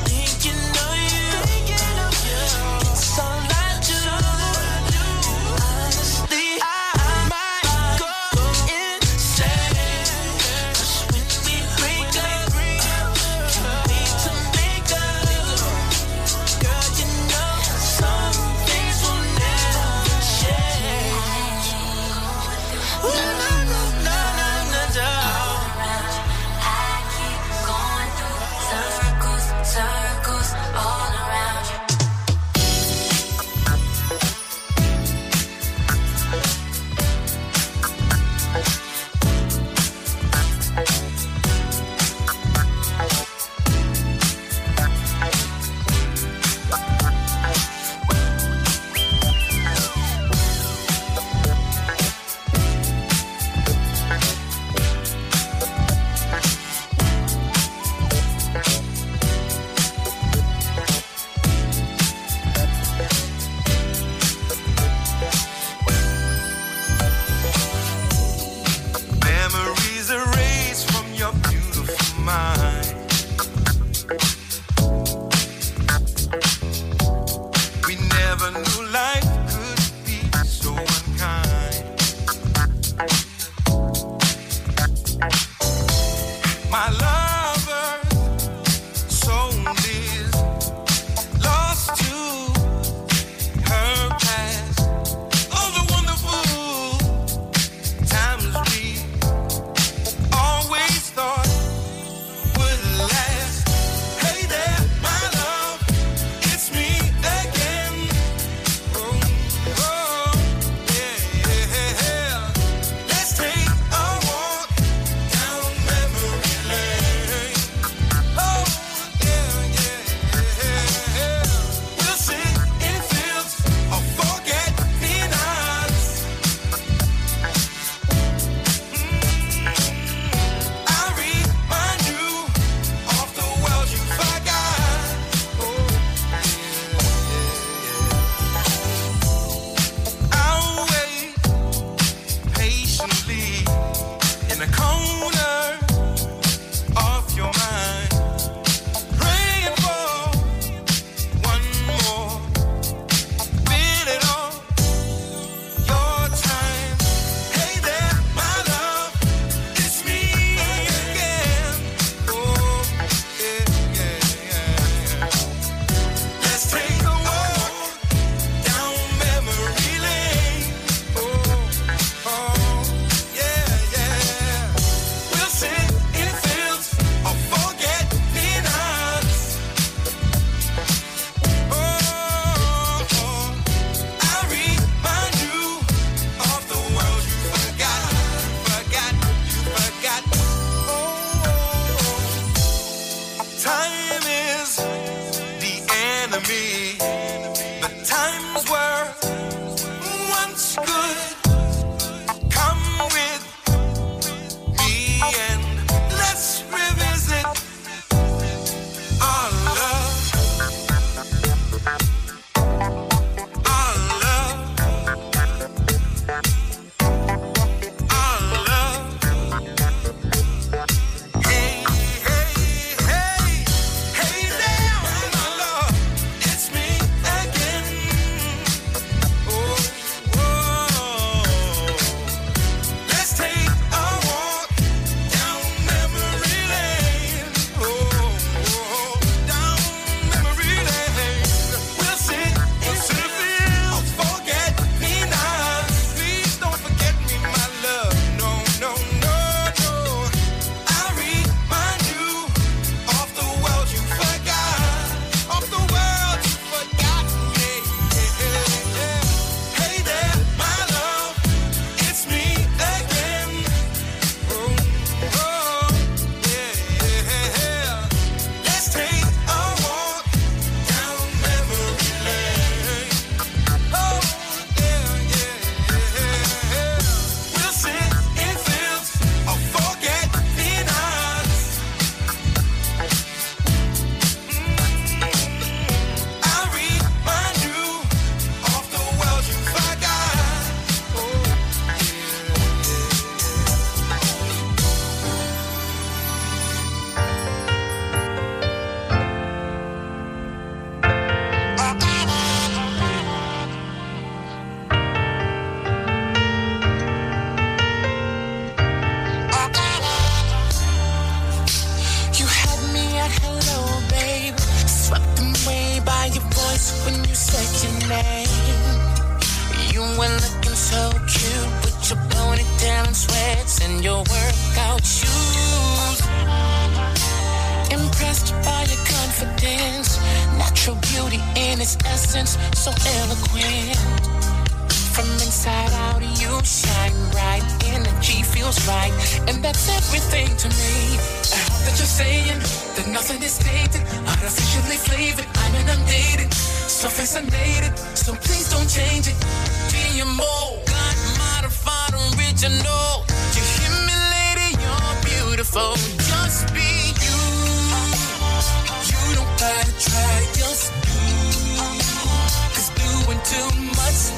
Thinking 0.07 0.76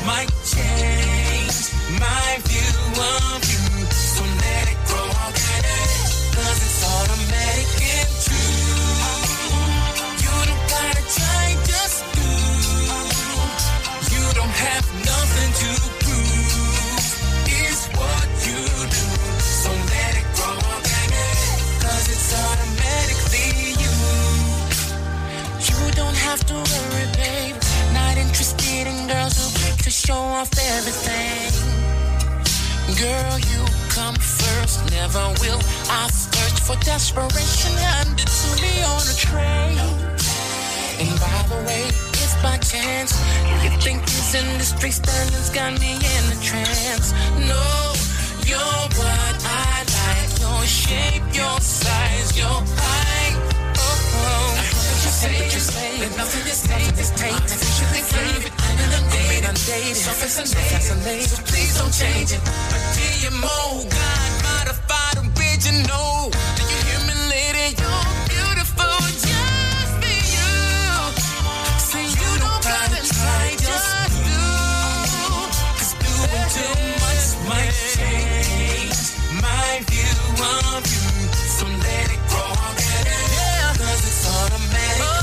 Mike 0.06 0.30
show 30.10 30.26
off 30.42 30.50
everything. 30.58 31.54
Girl, 32.98 33.36
you 33.52 33.62
come 33.94 34.16
first, 34.16 34.82
never 34.90 35.26
will. 35.42 35.62
I 36.02 36.10
search 36.10 36.58
for 36.66 36.76
desperation, 36.84 37.74
handed 37.78 38.26
to 38.26 38.50
me 38.64 38.74
on 38.92 39.04
a 39.06 39.16
tray. 39.26 39.70
And 41.02 41.14
by 41.22 41.40
the 41.52 41.60
way, 41.68 41.86
if 42.26 42.32
by 42.42 42.58
chance 42.58 43.14
you 43.62 43.70
think 43.86 44.02
this 44.02 44.34
industry 44.34 44.90
standards 44.90 45.50
got 45.52 45.80
me 45.80 45.94
in 45.94 46.24
a 46.34 46.38
trance, 46.42 47.14
no, 47.52 47.66
you're 48.50 48.86
what 48.98 49.36
I 49.46 49.86
like. 49.98 50.32
Your 50.42 50.64
shape, 50.66 51.26
your 51.38 51.58
size, 51.62 52.30
your 52.36 52.58
height. 52.82 53.38
Oh, 53.78 54.26
oh. 54.26 54.58
I 54.58 54.66
heard 54.74 55.02
you 55.06 55.14
say, 55.22 55.34
that 55.38 55.54
you 55.54 55.62
say 55.74 55.92
nothing 56.18 56.46
is 56.54 56.62
tainted. 56.66 57.10
Artificially 57.30 58.04
flavored, 58.10 58.59
I'm 58.82 59.30
inundated. 59.38 59.96
So 59.96 60.12
fascinated, 60.12 60.82
so 60.82 61.42
please 61.44 61.78
don't 61.78 61.94
change 61.94 62.32
it. 62.32 62.40
A 62.40 62.78
GMO, 62.96 63.90
God 63.90 64.32
modified 64.48 65.18
original. 65.26 66.32
Do 66.56 66.62
you 66.64 66.80
hear 66.88 67.02
me, 67.08 67.16
lady? 67.34 67.76
You're 67.82 68.08
beautiful, 68.32 69.00
just 69.26 69.92
for 70.00 70.16
you. 70.36 70.52
Say 71.90 72.06
you 72.08 72.32
don't 72.40 72.62
gotta 72.64 73.02
try, 73.04 73.46
just 73.60 73.92
do. 74.28 74.44
Cause 75.78 75.94
doing 76.04 76.46
too 76.56 76.76
much 77.04 77.26
might 77.50 77.76
change 77.96 78.98
my 79.44 79.70
view 79.92 80.16
of 80.40 80.82
you. 80.88 81.08
So 81.58 81.66
let 81.68 82.08
it 82.16 82.22
grow. 82.32 82.54
Yeah. 82.80 83.74
Cause 83.76 84.02
it's 84.08 84.24
automatic 84.24 85.19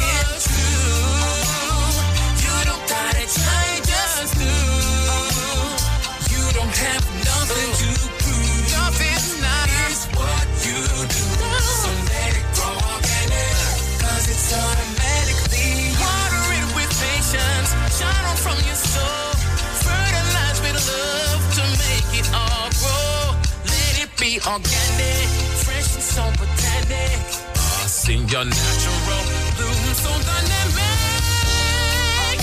Automatically 14.47 15.91
water 15.99 16.45
it 16.55 16.67
with 16.77 16.91
patience. 17.03 17.71
Shine 17.99 18.25
on 18.31 18.37
from 18.37 18.55
your 18.65 18.79
soul. 18.79 19.35
Fertilize 19.83 20.61
with 20.63 20.79
love 20.87 21.43
to 21.59 21.65
make 21.83 22.11
it 22.21 22.29
all 22.33 22.71
grow. 22.79 23.35
Let 23.67 23.95
it 24.07 24.11
be 24.23 24.39
organic, 24.47 25.29
fresh 25.67 25.95
and 25.99 26.03
so 26.03 26.23
botanic. 26.39 27.19
I 27.59 27.87
sing 27.91 28.29
your 28.29 28.45
natural 28.45 29.23
bloom 29.59 29.95
so 29.99 30.13
dynamic. 30.15 31.01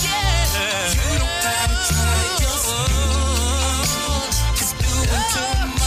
Yeah. 0.04 0.92
You 0.92 1.20
don't 1.24 1.40
gotta 1.40 1.78
try, 1.88 2.20
just 2.44 2.68
do. 2.92 3.00
Cause 4.60 4.74
doing 4.76 5.24
too 5.32 5.83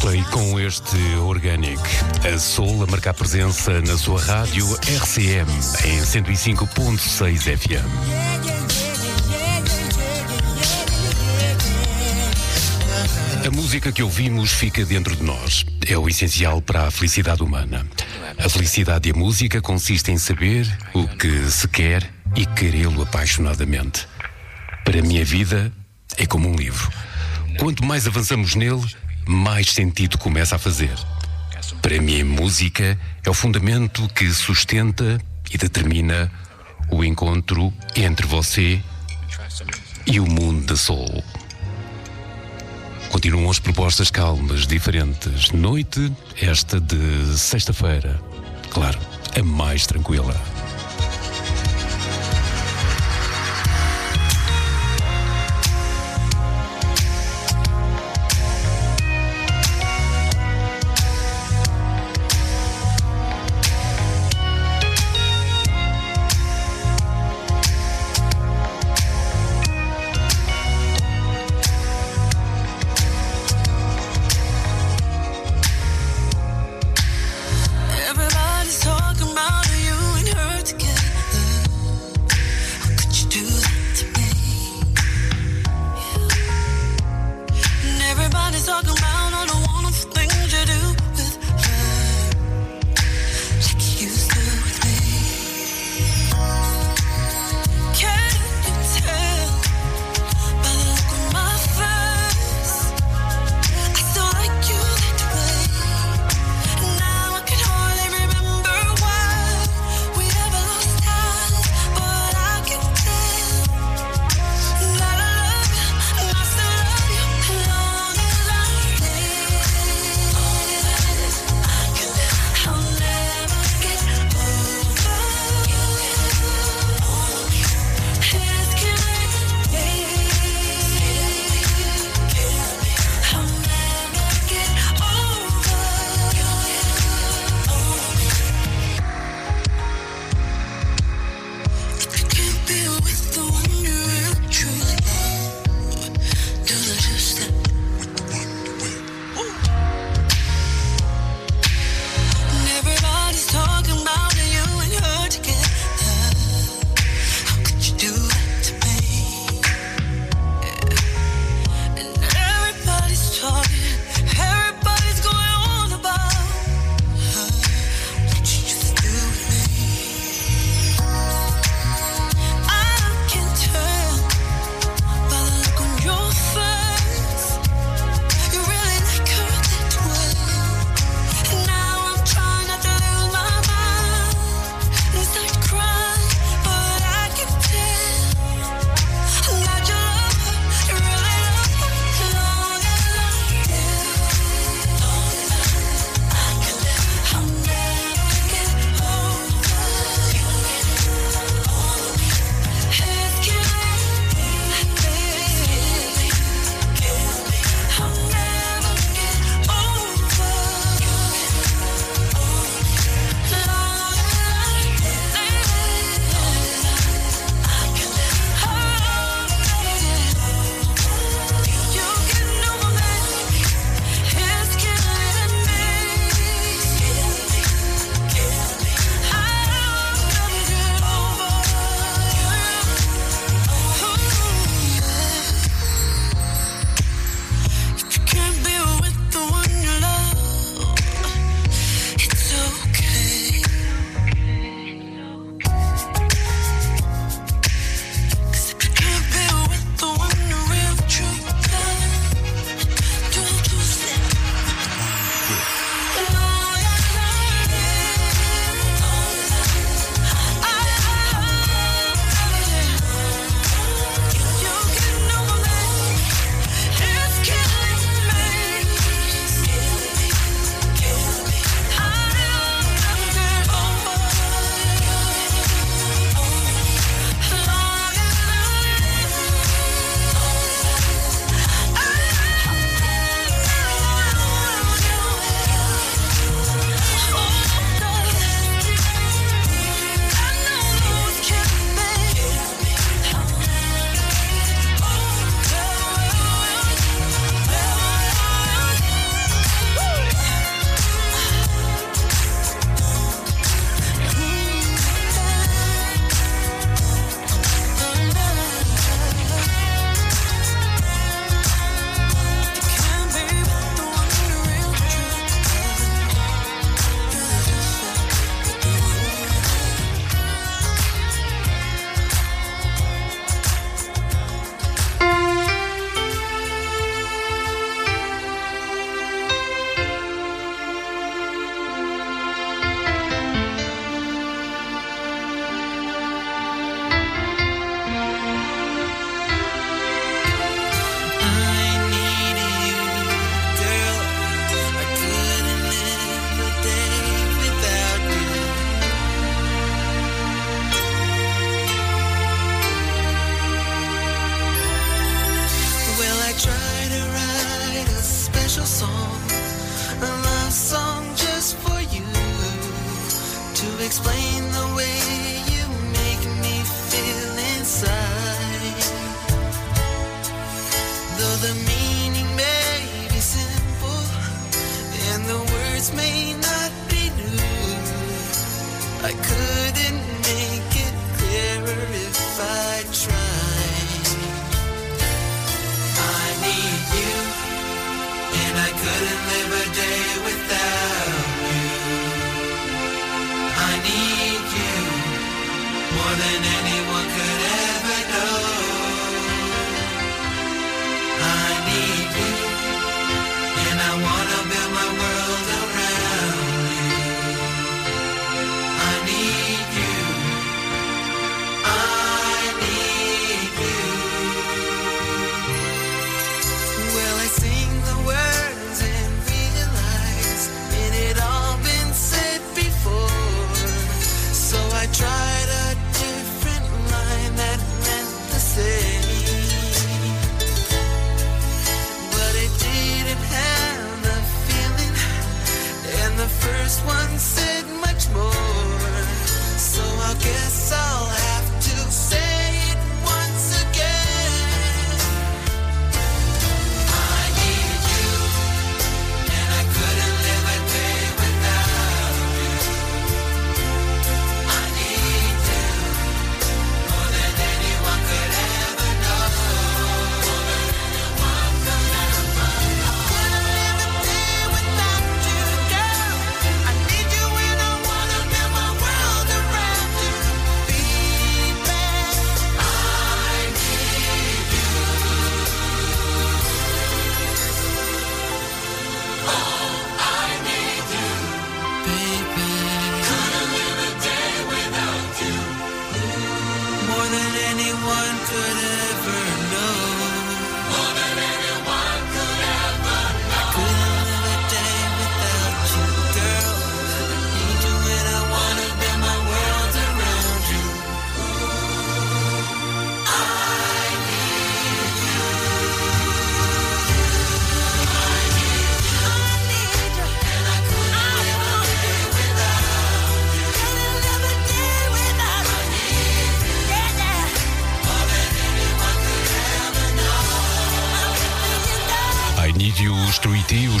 Stockley 0.00 0.24
com 0.30 0.58
este 0.58 0.96
Organic. 1.16 1.82
A 2.24 2.38
Soul 2.38 2.84
a 2.84 2.86
marcar 2.86 3.12
presença 3.12 3.82
na 3.82 3.98
sua 3.98 4.18
rádio 4.18 4.66
RCM 4.76 5.50
em 5.84 6.00
105.6 6.00 7.58
FM. 7.58 7.86
A 13.46 13.50
música 13.50 13.92
que 13.92 14.02
ouvimos 14.02 14.52
fica 14.52 14.86
dentro 14.86 15.14
de 15.14 15.22
nós. 15.22 15.66
É 15.86 15.98
o 15.98 16.08
essencial 16.08 16.62
para 16.62 16.86
a 16.86 16.90
felicidade 16.90 17.42
humana. 17.42 17.86
A 18.38 18.48
felicidade 18.48 19.10
e 19.10 19.12
a 19.12 19.14
música 19.14 19.60
consiste 19.60 20.10
em 20.10 20.16
saber 20.16 20.66
o 20.94 21.06
que 21.08 21.50
se 21.50 21.68
quer 21.68 22.10
e 22.34 22.46
querê-lo 22.46 23.02
apaixonadamente. 23.02 24.08
Para 24.82 24.98
a 24.98 25.24
vida 25.24 25.70
é 26.16 26.24
como 26.24 26.48
um 26.48 26.54
livro. 26.54 26.90
Quanto 27.58 27.84
mais 27.84 28.06
avançamos 28.06 28.54
nele, 28.54 28.86
mais 29.26 29.72
sentido 29.72 30.18
começa 30.18 30.56
a 30.56 30.58
fazer. 30.58 30.94
Para 31.82 32.00
mim, 32.00 32.22
música 32.22 32.98
é 33.24 33.30
o 33.30 33.34
fundamento 33.34 34.08
que 34.08 34.30
sustenta 34.32 35.20
e 35.50 35.58
determina 35.58 36.30
o 36.90 37.04
encontro 37.04 37.72
entre 37.96 38.26
você 38.26 38.80
e 40.06 40.20
o 40.20 40.26
mundo 40.26 40.66
da 40.66 40.76
soul. 40.76 41.22
Continuam 43.10 43.50
as 43.50 43.58
propostas 43.58 44.10
calmas, 44.10 44.66
diferentes. 44.66 45.50
Noite, 45.50 46.12
esta 46.40 46.80
de 46.80 47.36
sexta-feira. 47.36 48.20
Claro, 48.70 48.98
a 49.36 49.42
mais 49.42 49.86
tranquila. 49.86 50.34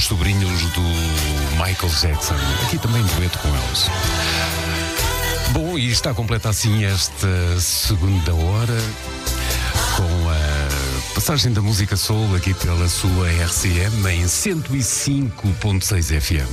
os 0.00 0.06
sobrinhos 0.06 0.62
do 0.72 0.80
Michael 1.52 1.92
Jackson. 2.00 2.34
Aqui 2.64 2.78
também 2.78 3.02
dueto 3.02 3.38
com 3.38 3.48
eles. 3.48 3.86
Bom, 5.52 5.78
e 5.78 5.90
está 5.90 6.14
completa 6.14 6.48
assim 6.48 6.84
esta 6.84 7.60
segunda 7.60 8.34
hora 8.34 8.78
com 9.96 10.30
a 10.30 11.14
passagem 11.14 11.52
da 11.52 11.60
música 11.60 11.96
soul 11.96 12.34
aqui 12.34 12.54
pela 12.54 12.88
sua 12.88 13.28
RCM 13.28 14.08
em 14.10 14.24
105.6 14.24 16.20
FM. 16.20 16.48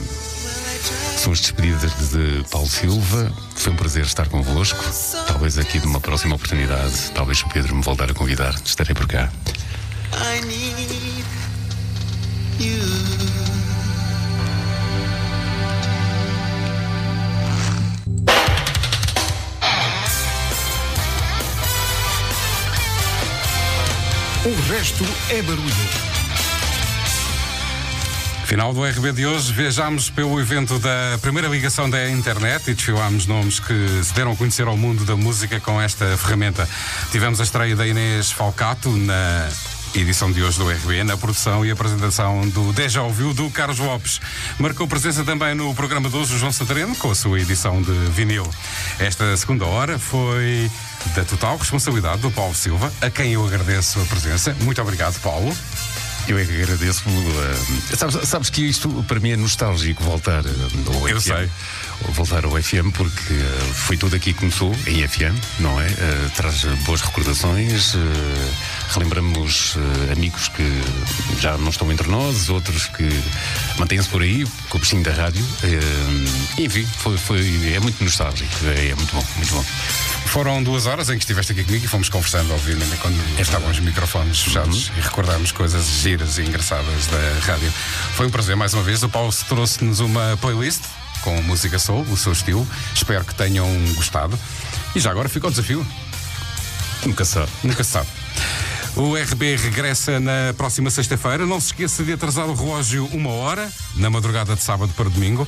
São 1.17 1.31
as 1.31 1.39
despedidas 1.39 1.91
de 2.09 2.43
Paulo 2.51 2.67
Silva. 2.67 3.31
Foi 3.55 3.71
um 3.71 3.75
prazer 3.77 4.03
estar 4.03 4.27
convosco. 4.27 4.83
Talvez 5.25 5.57
aqui 5.57 5.79
numa 5.79 6.01
próxima 6.01 6.35
oportunidade, 6.35 7.11
talvez 7.15 7.41
o 7.41 7.49
Pedro 7.49 7.75
me 7.75 7.81
voltar 7.81 8.11
a 8.11 8.13
convidar. 8.13 8.55
Estarei 8.65 8.93
por 8.93 9.07
cá. 9.07 9.31
I 10.13 10.41
need 10.45 11.23
you. 12.59 13.16
O 24.45 24.71
resto 24.71 25.03
é 25.29 25.41
barulho. 25.41 26.17
Final 28.45 28.73
do 28.73 28.85
RB 28.85 29.11
de 29.11 29.25
hoje, 29.25 29.51
viajámos 29.51 30.09
pelo 30.09 30.39
evento 30.39 30.79
da 30.79 31.17
primeira 31.21 31.49
ligação 31.49 31.89
da 31.89 32.09
internet 32.09 32.69
e 32.71 32.73
desfilámos 32.73 33.25
nomes 33.25 33.59
que 33.59 33.73
se 34.03 34.13
deram 34.13 34.31
a 34.31 34.35
conhecer 34.37 34.67
ao 34.67 34.77
mundo 34.77 35.03
da 35.03 35.17
música 35.17 35.59
com 35.59 35.81
esta 35.81 36.15
ferramenta. 36.17 36.69
Tivemos 37.11 37.41
a 37.41 37.43
estreia 37.43 37.75
da 37.75 37.85
Inês 37.85 38.31
Falcato 38.31 38.89
na 38.89 39.49
edição 39.95 40.31
de 40.31 40.41
hoje 40.43 40.57
do 40.57 40.69
RB, 40.69 41.03
na 41.03 41.17
produção 41.17 41.65
e 41.65 41.71
apresentação 41.71 42.47
do 42.49 42.73
Deja 42.73 43.01
Ouviu 43.01 43.33
do 43.33 43.49
Carlos 43.49 43.79
Lopes. 43.79 44.19
Marcou 44.59 44.87
presença 44.87 45.23
também 45.23 45.53
no 45.55 45.73
programa 45.73 46.09
de 46.09 46.15
hoje 46.15 46.35
o 46.35 46.37
João 46.37 46.51
Santareno 46.51 46.95
com 46.95 47.11
a 47.11 47.15
sua 47.15 47.39
edição 47.39 47.81
de 47.81 47.91
vinil. 48.11 48.47
Esta 48.99 49.35
segunda 49.37 49.65
hora 49.65 49.97
foi 49.97 50.69
da 51.15 51.23
total 51.23 51.57
responsabilidade 51.57 52.21
do 52.21 52.31
Paulo 52.31 52.53
Silva, 52.55 52.91
a 53.01 53.09
quem 53.09 53.33
eu 53.33 53.45
agradeço 53.45 53.99
a 53.99 54.05
presença. 54.05 54.55
Muito 54.61 54.81
obrigado, 54.81 55.19
Paulo. 55.21 55.55
Eu 56.27 56.37
é 56.37 56.45
que 56.45 56.61
agradeço. 56.61 57.03
uh, 57.07 57.95
sabes, 57.95 58.27
sabes 58.27 58.49
que 58.49 58.61
isto 58.61 58.89
para 59.07 59.17
mim 59.19 59.31
é 59.31 59.37
nostálgico 59.37 60.03
voltar 60.03 60.45
uh, 60.45 60.93
ao 60.93 61.07
Eu 61.07 61.21
FM. 61.21 61.25
sei. 61.25 61.49
Voltar 62.09 62.43
ao 62.43 62.51
FM 62.61 62.91
porque 62.93 63.33
uh, 63.33 63.73
foi 63.73 63.95
tudo 63.95 64.15
aqui 64.15 64.33
que 64.33 64.39
começou, 64.39 64.75
em 64.85 65.07
FM, 65.07 65.35
não 65.59 65.79
é? 65.79 65.87
Traz 66.35 66.65
boas 66.85 67.01
recordações, 67.01 67.95
relembramos 68.89 69.75
amigos 70.11 70.49
que 70.49 70.63
já 71.39 71.57
não 71.57 71.69
estão 71.69 71.91
entre 71.91 72.07
nós, 72.09 72.49
outros 72.49 72.87
que 72.87 73.07
mantêm-se 73.79 74.09
por 74.09 74.21
aí, 74.21 74.45
com 74.69 74.77
o 74.77 74.81
bichinho 74.81 75.03
da 75.03 75.11
rádio. 75.11 75.43
Enfim, 76.57 76.85
foi, 76.99 77.17
foi, 77.17 77.73
é 77.73 77.79
muito 77.79 78.03
nostálgico, 78.03 78.53
é, 78.65 78.89
é 78.89 78.95
muito 78.95 79.13
bom, 79.13 79.25
muito 79.37 79.53
bom. 79.53 79.65
Foram 80.37 80.61
duas 80.61 80.85
horas 80.85 81.09
em 81.09 81.13
que 81.13 81.23
estiveste 81.23 81.51
aqui 81.51 81.63
comigo 81.63 81.83
e 81.83 81.87
fomos 81.87 82.09
conversando, 82.09 82.53
obviamente, 82.53 82.95
quando 82.97 83.17
estavam 83.39 83.71
os 83.71 83.79
microfones 83.79 84.39
fechados 84.39 84.91
e 84.95 85.01
recordámos 85.01 85.51
coisas 85.51 85.87
giras 85.87 86.37
e 86.37 86.43
engraçadas 86.43 87.07
da 87.07 87.39
rádio. 87.43 87.73
Foi 88.13 88.27
um 88.27 88.29
prazer 88.29 88.55
mais 88.55 88.71
uma 88.75 88.83
vez. 88.83 89.01
O 89.01 89.09
Paulo 89.09 89.33
trouxe-nos 89.49 89.99
uma 89.99 90.37
playlist 90.39 90.83
com 91.21 91.41
música 91.41 91.79
soul, 91.79 92.03
o 92.11 92.15
seu 92.15 92.33
estilo. 92.33 92.67
Espero 92.93 93.25
que 93.25 93.33
tenham 93.33 93.67
gostado. 93.95 94.37
E 94.95 94.99
já 94.99 95.09
agora 95.09 95.27
fica 95.27 95.47
o 95.47 95.49
desafio. 95.49 95.83
Nunca 97.03 97.25
sabe. 97.25 97.49
Nunca 97.63 97.83
se 97.83 97.89
sabe. 97.89 98.07
O 98.95 99.15
RB 99.15 99.55
regressa 99.55 100.19
na 100.19 100.53
próxima 100.55 100.91
sexta-feira. 100.91 101.47
Não 101.47 101.59
se 101.59 101.67
esqueça 101.67 102.03
de 102.03 102.13
atrasar 102.13 102.45
o 102.45 102.53
relógio 102.53 103.07
uma 103.07 103.31
hora, 103.31 103.71
na 103.95 104.11
madrugada 104.11 104.55
de 104.55 104.61
sábado 104.61 104.93
para 104.95 105.09
domingo. 105.09 105.47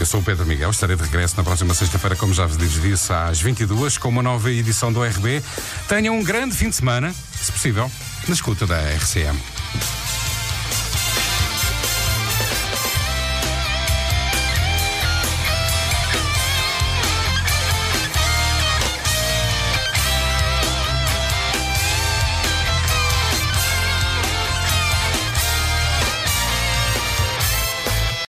Eu 0.00 0.06
sou 0.06 0.20
o 0.20 0.22
Pedro 0.22 0.44
Miguel, 0.44 0.70
estarei 0.70 0.96
de 0.96 1.02
regresso 1.02 1.36
na 1.36 1.44
próxima 1.44 1.74
sexta-feira, 1.74 2.16
como 2.16 2.34
já 2.34 2.46
vos 2.46 2.56
disse, 2.58 3.12
às 3.12 3.40
22 3.40 3.98
com 3.98 4.08
uma 4.08 4.22
nova 4.22 4.50
edição 4.50 4.92
do 4.92 5.02
RB. 5.02 5.42
Tenham 5.88 6.18
um 6.18 6.24
grande 6.24 6.56
fim 6.56 6.70
de 6.70 6.76
semana, 6.76 7.14
se 7.40 7.52
possível, 7.52 7.90
na 8.26 8.34
escuta 8.34 8.66
da 8.66 8.78
RCM. 8.78 9.38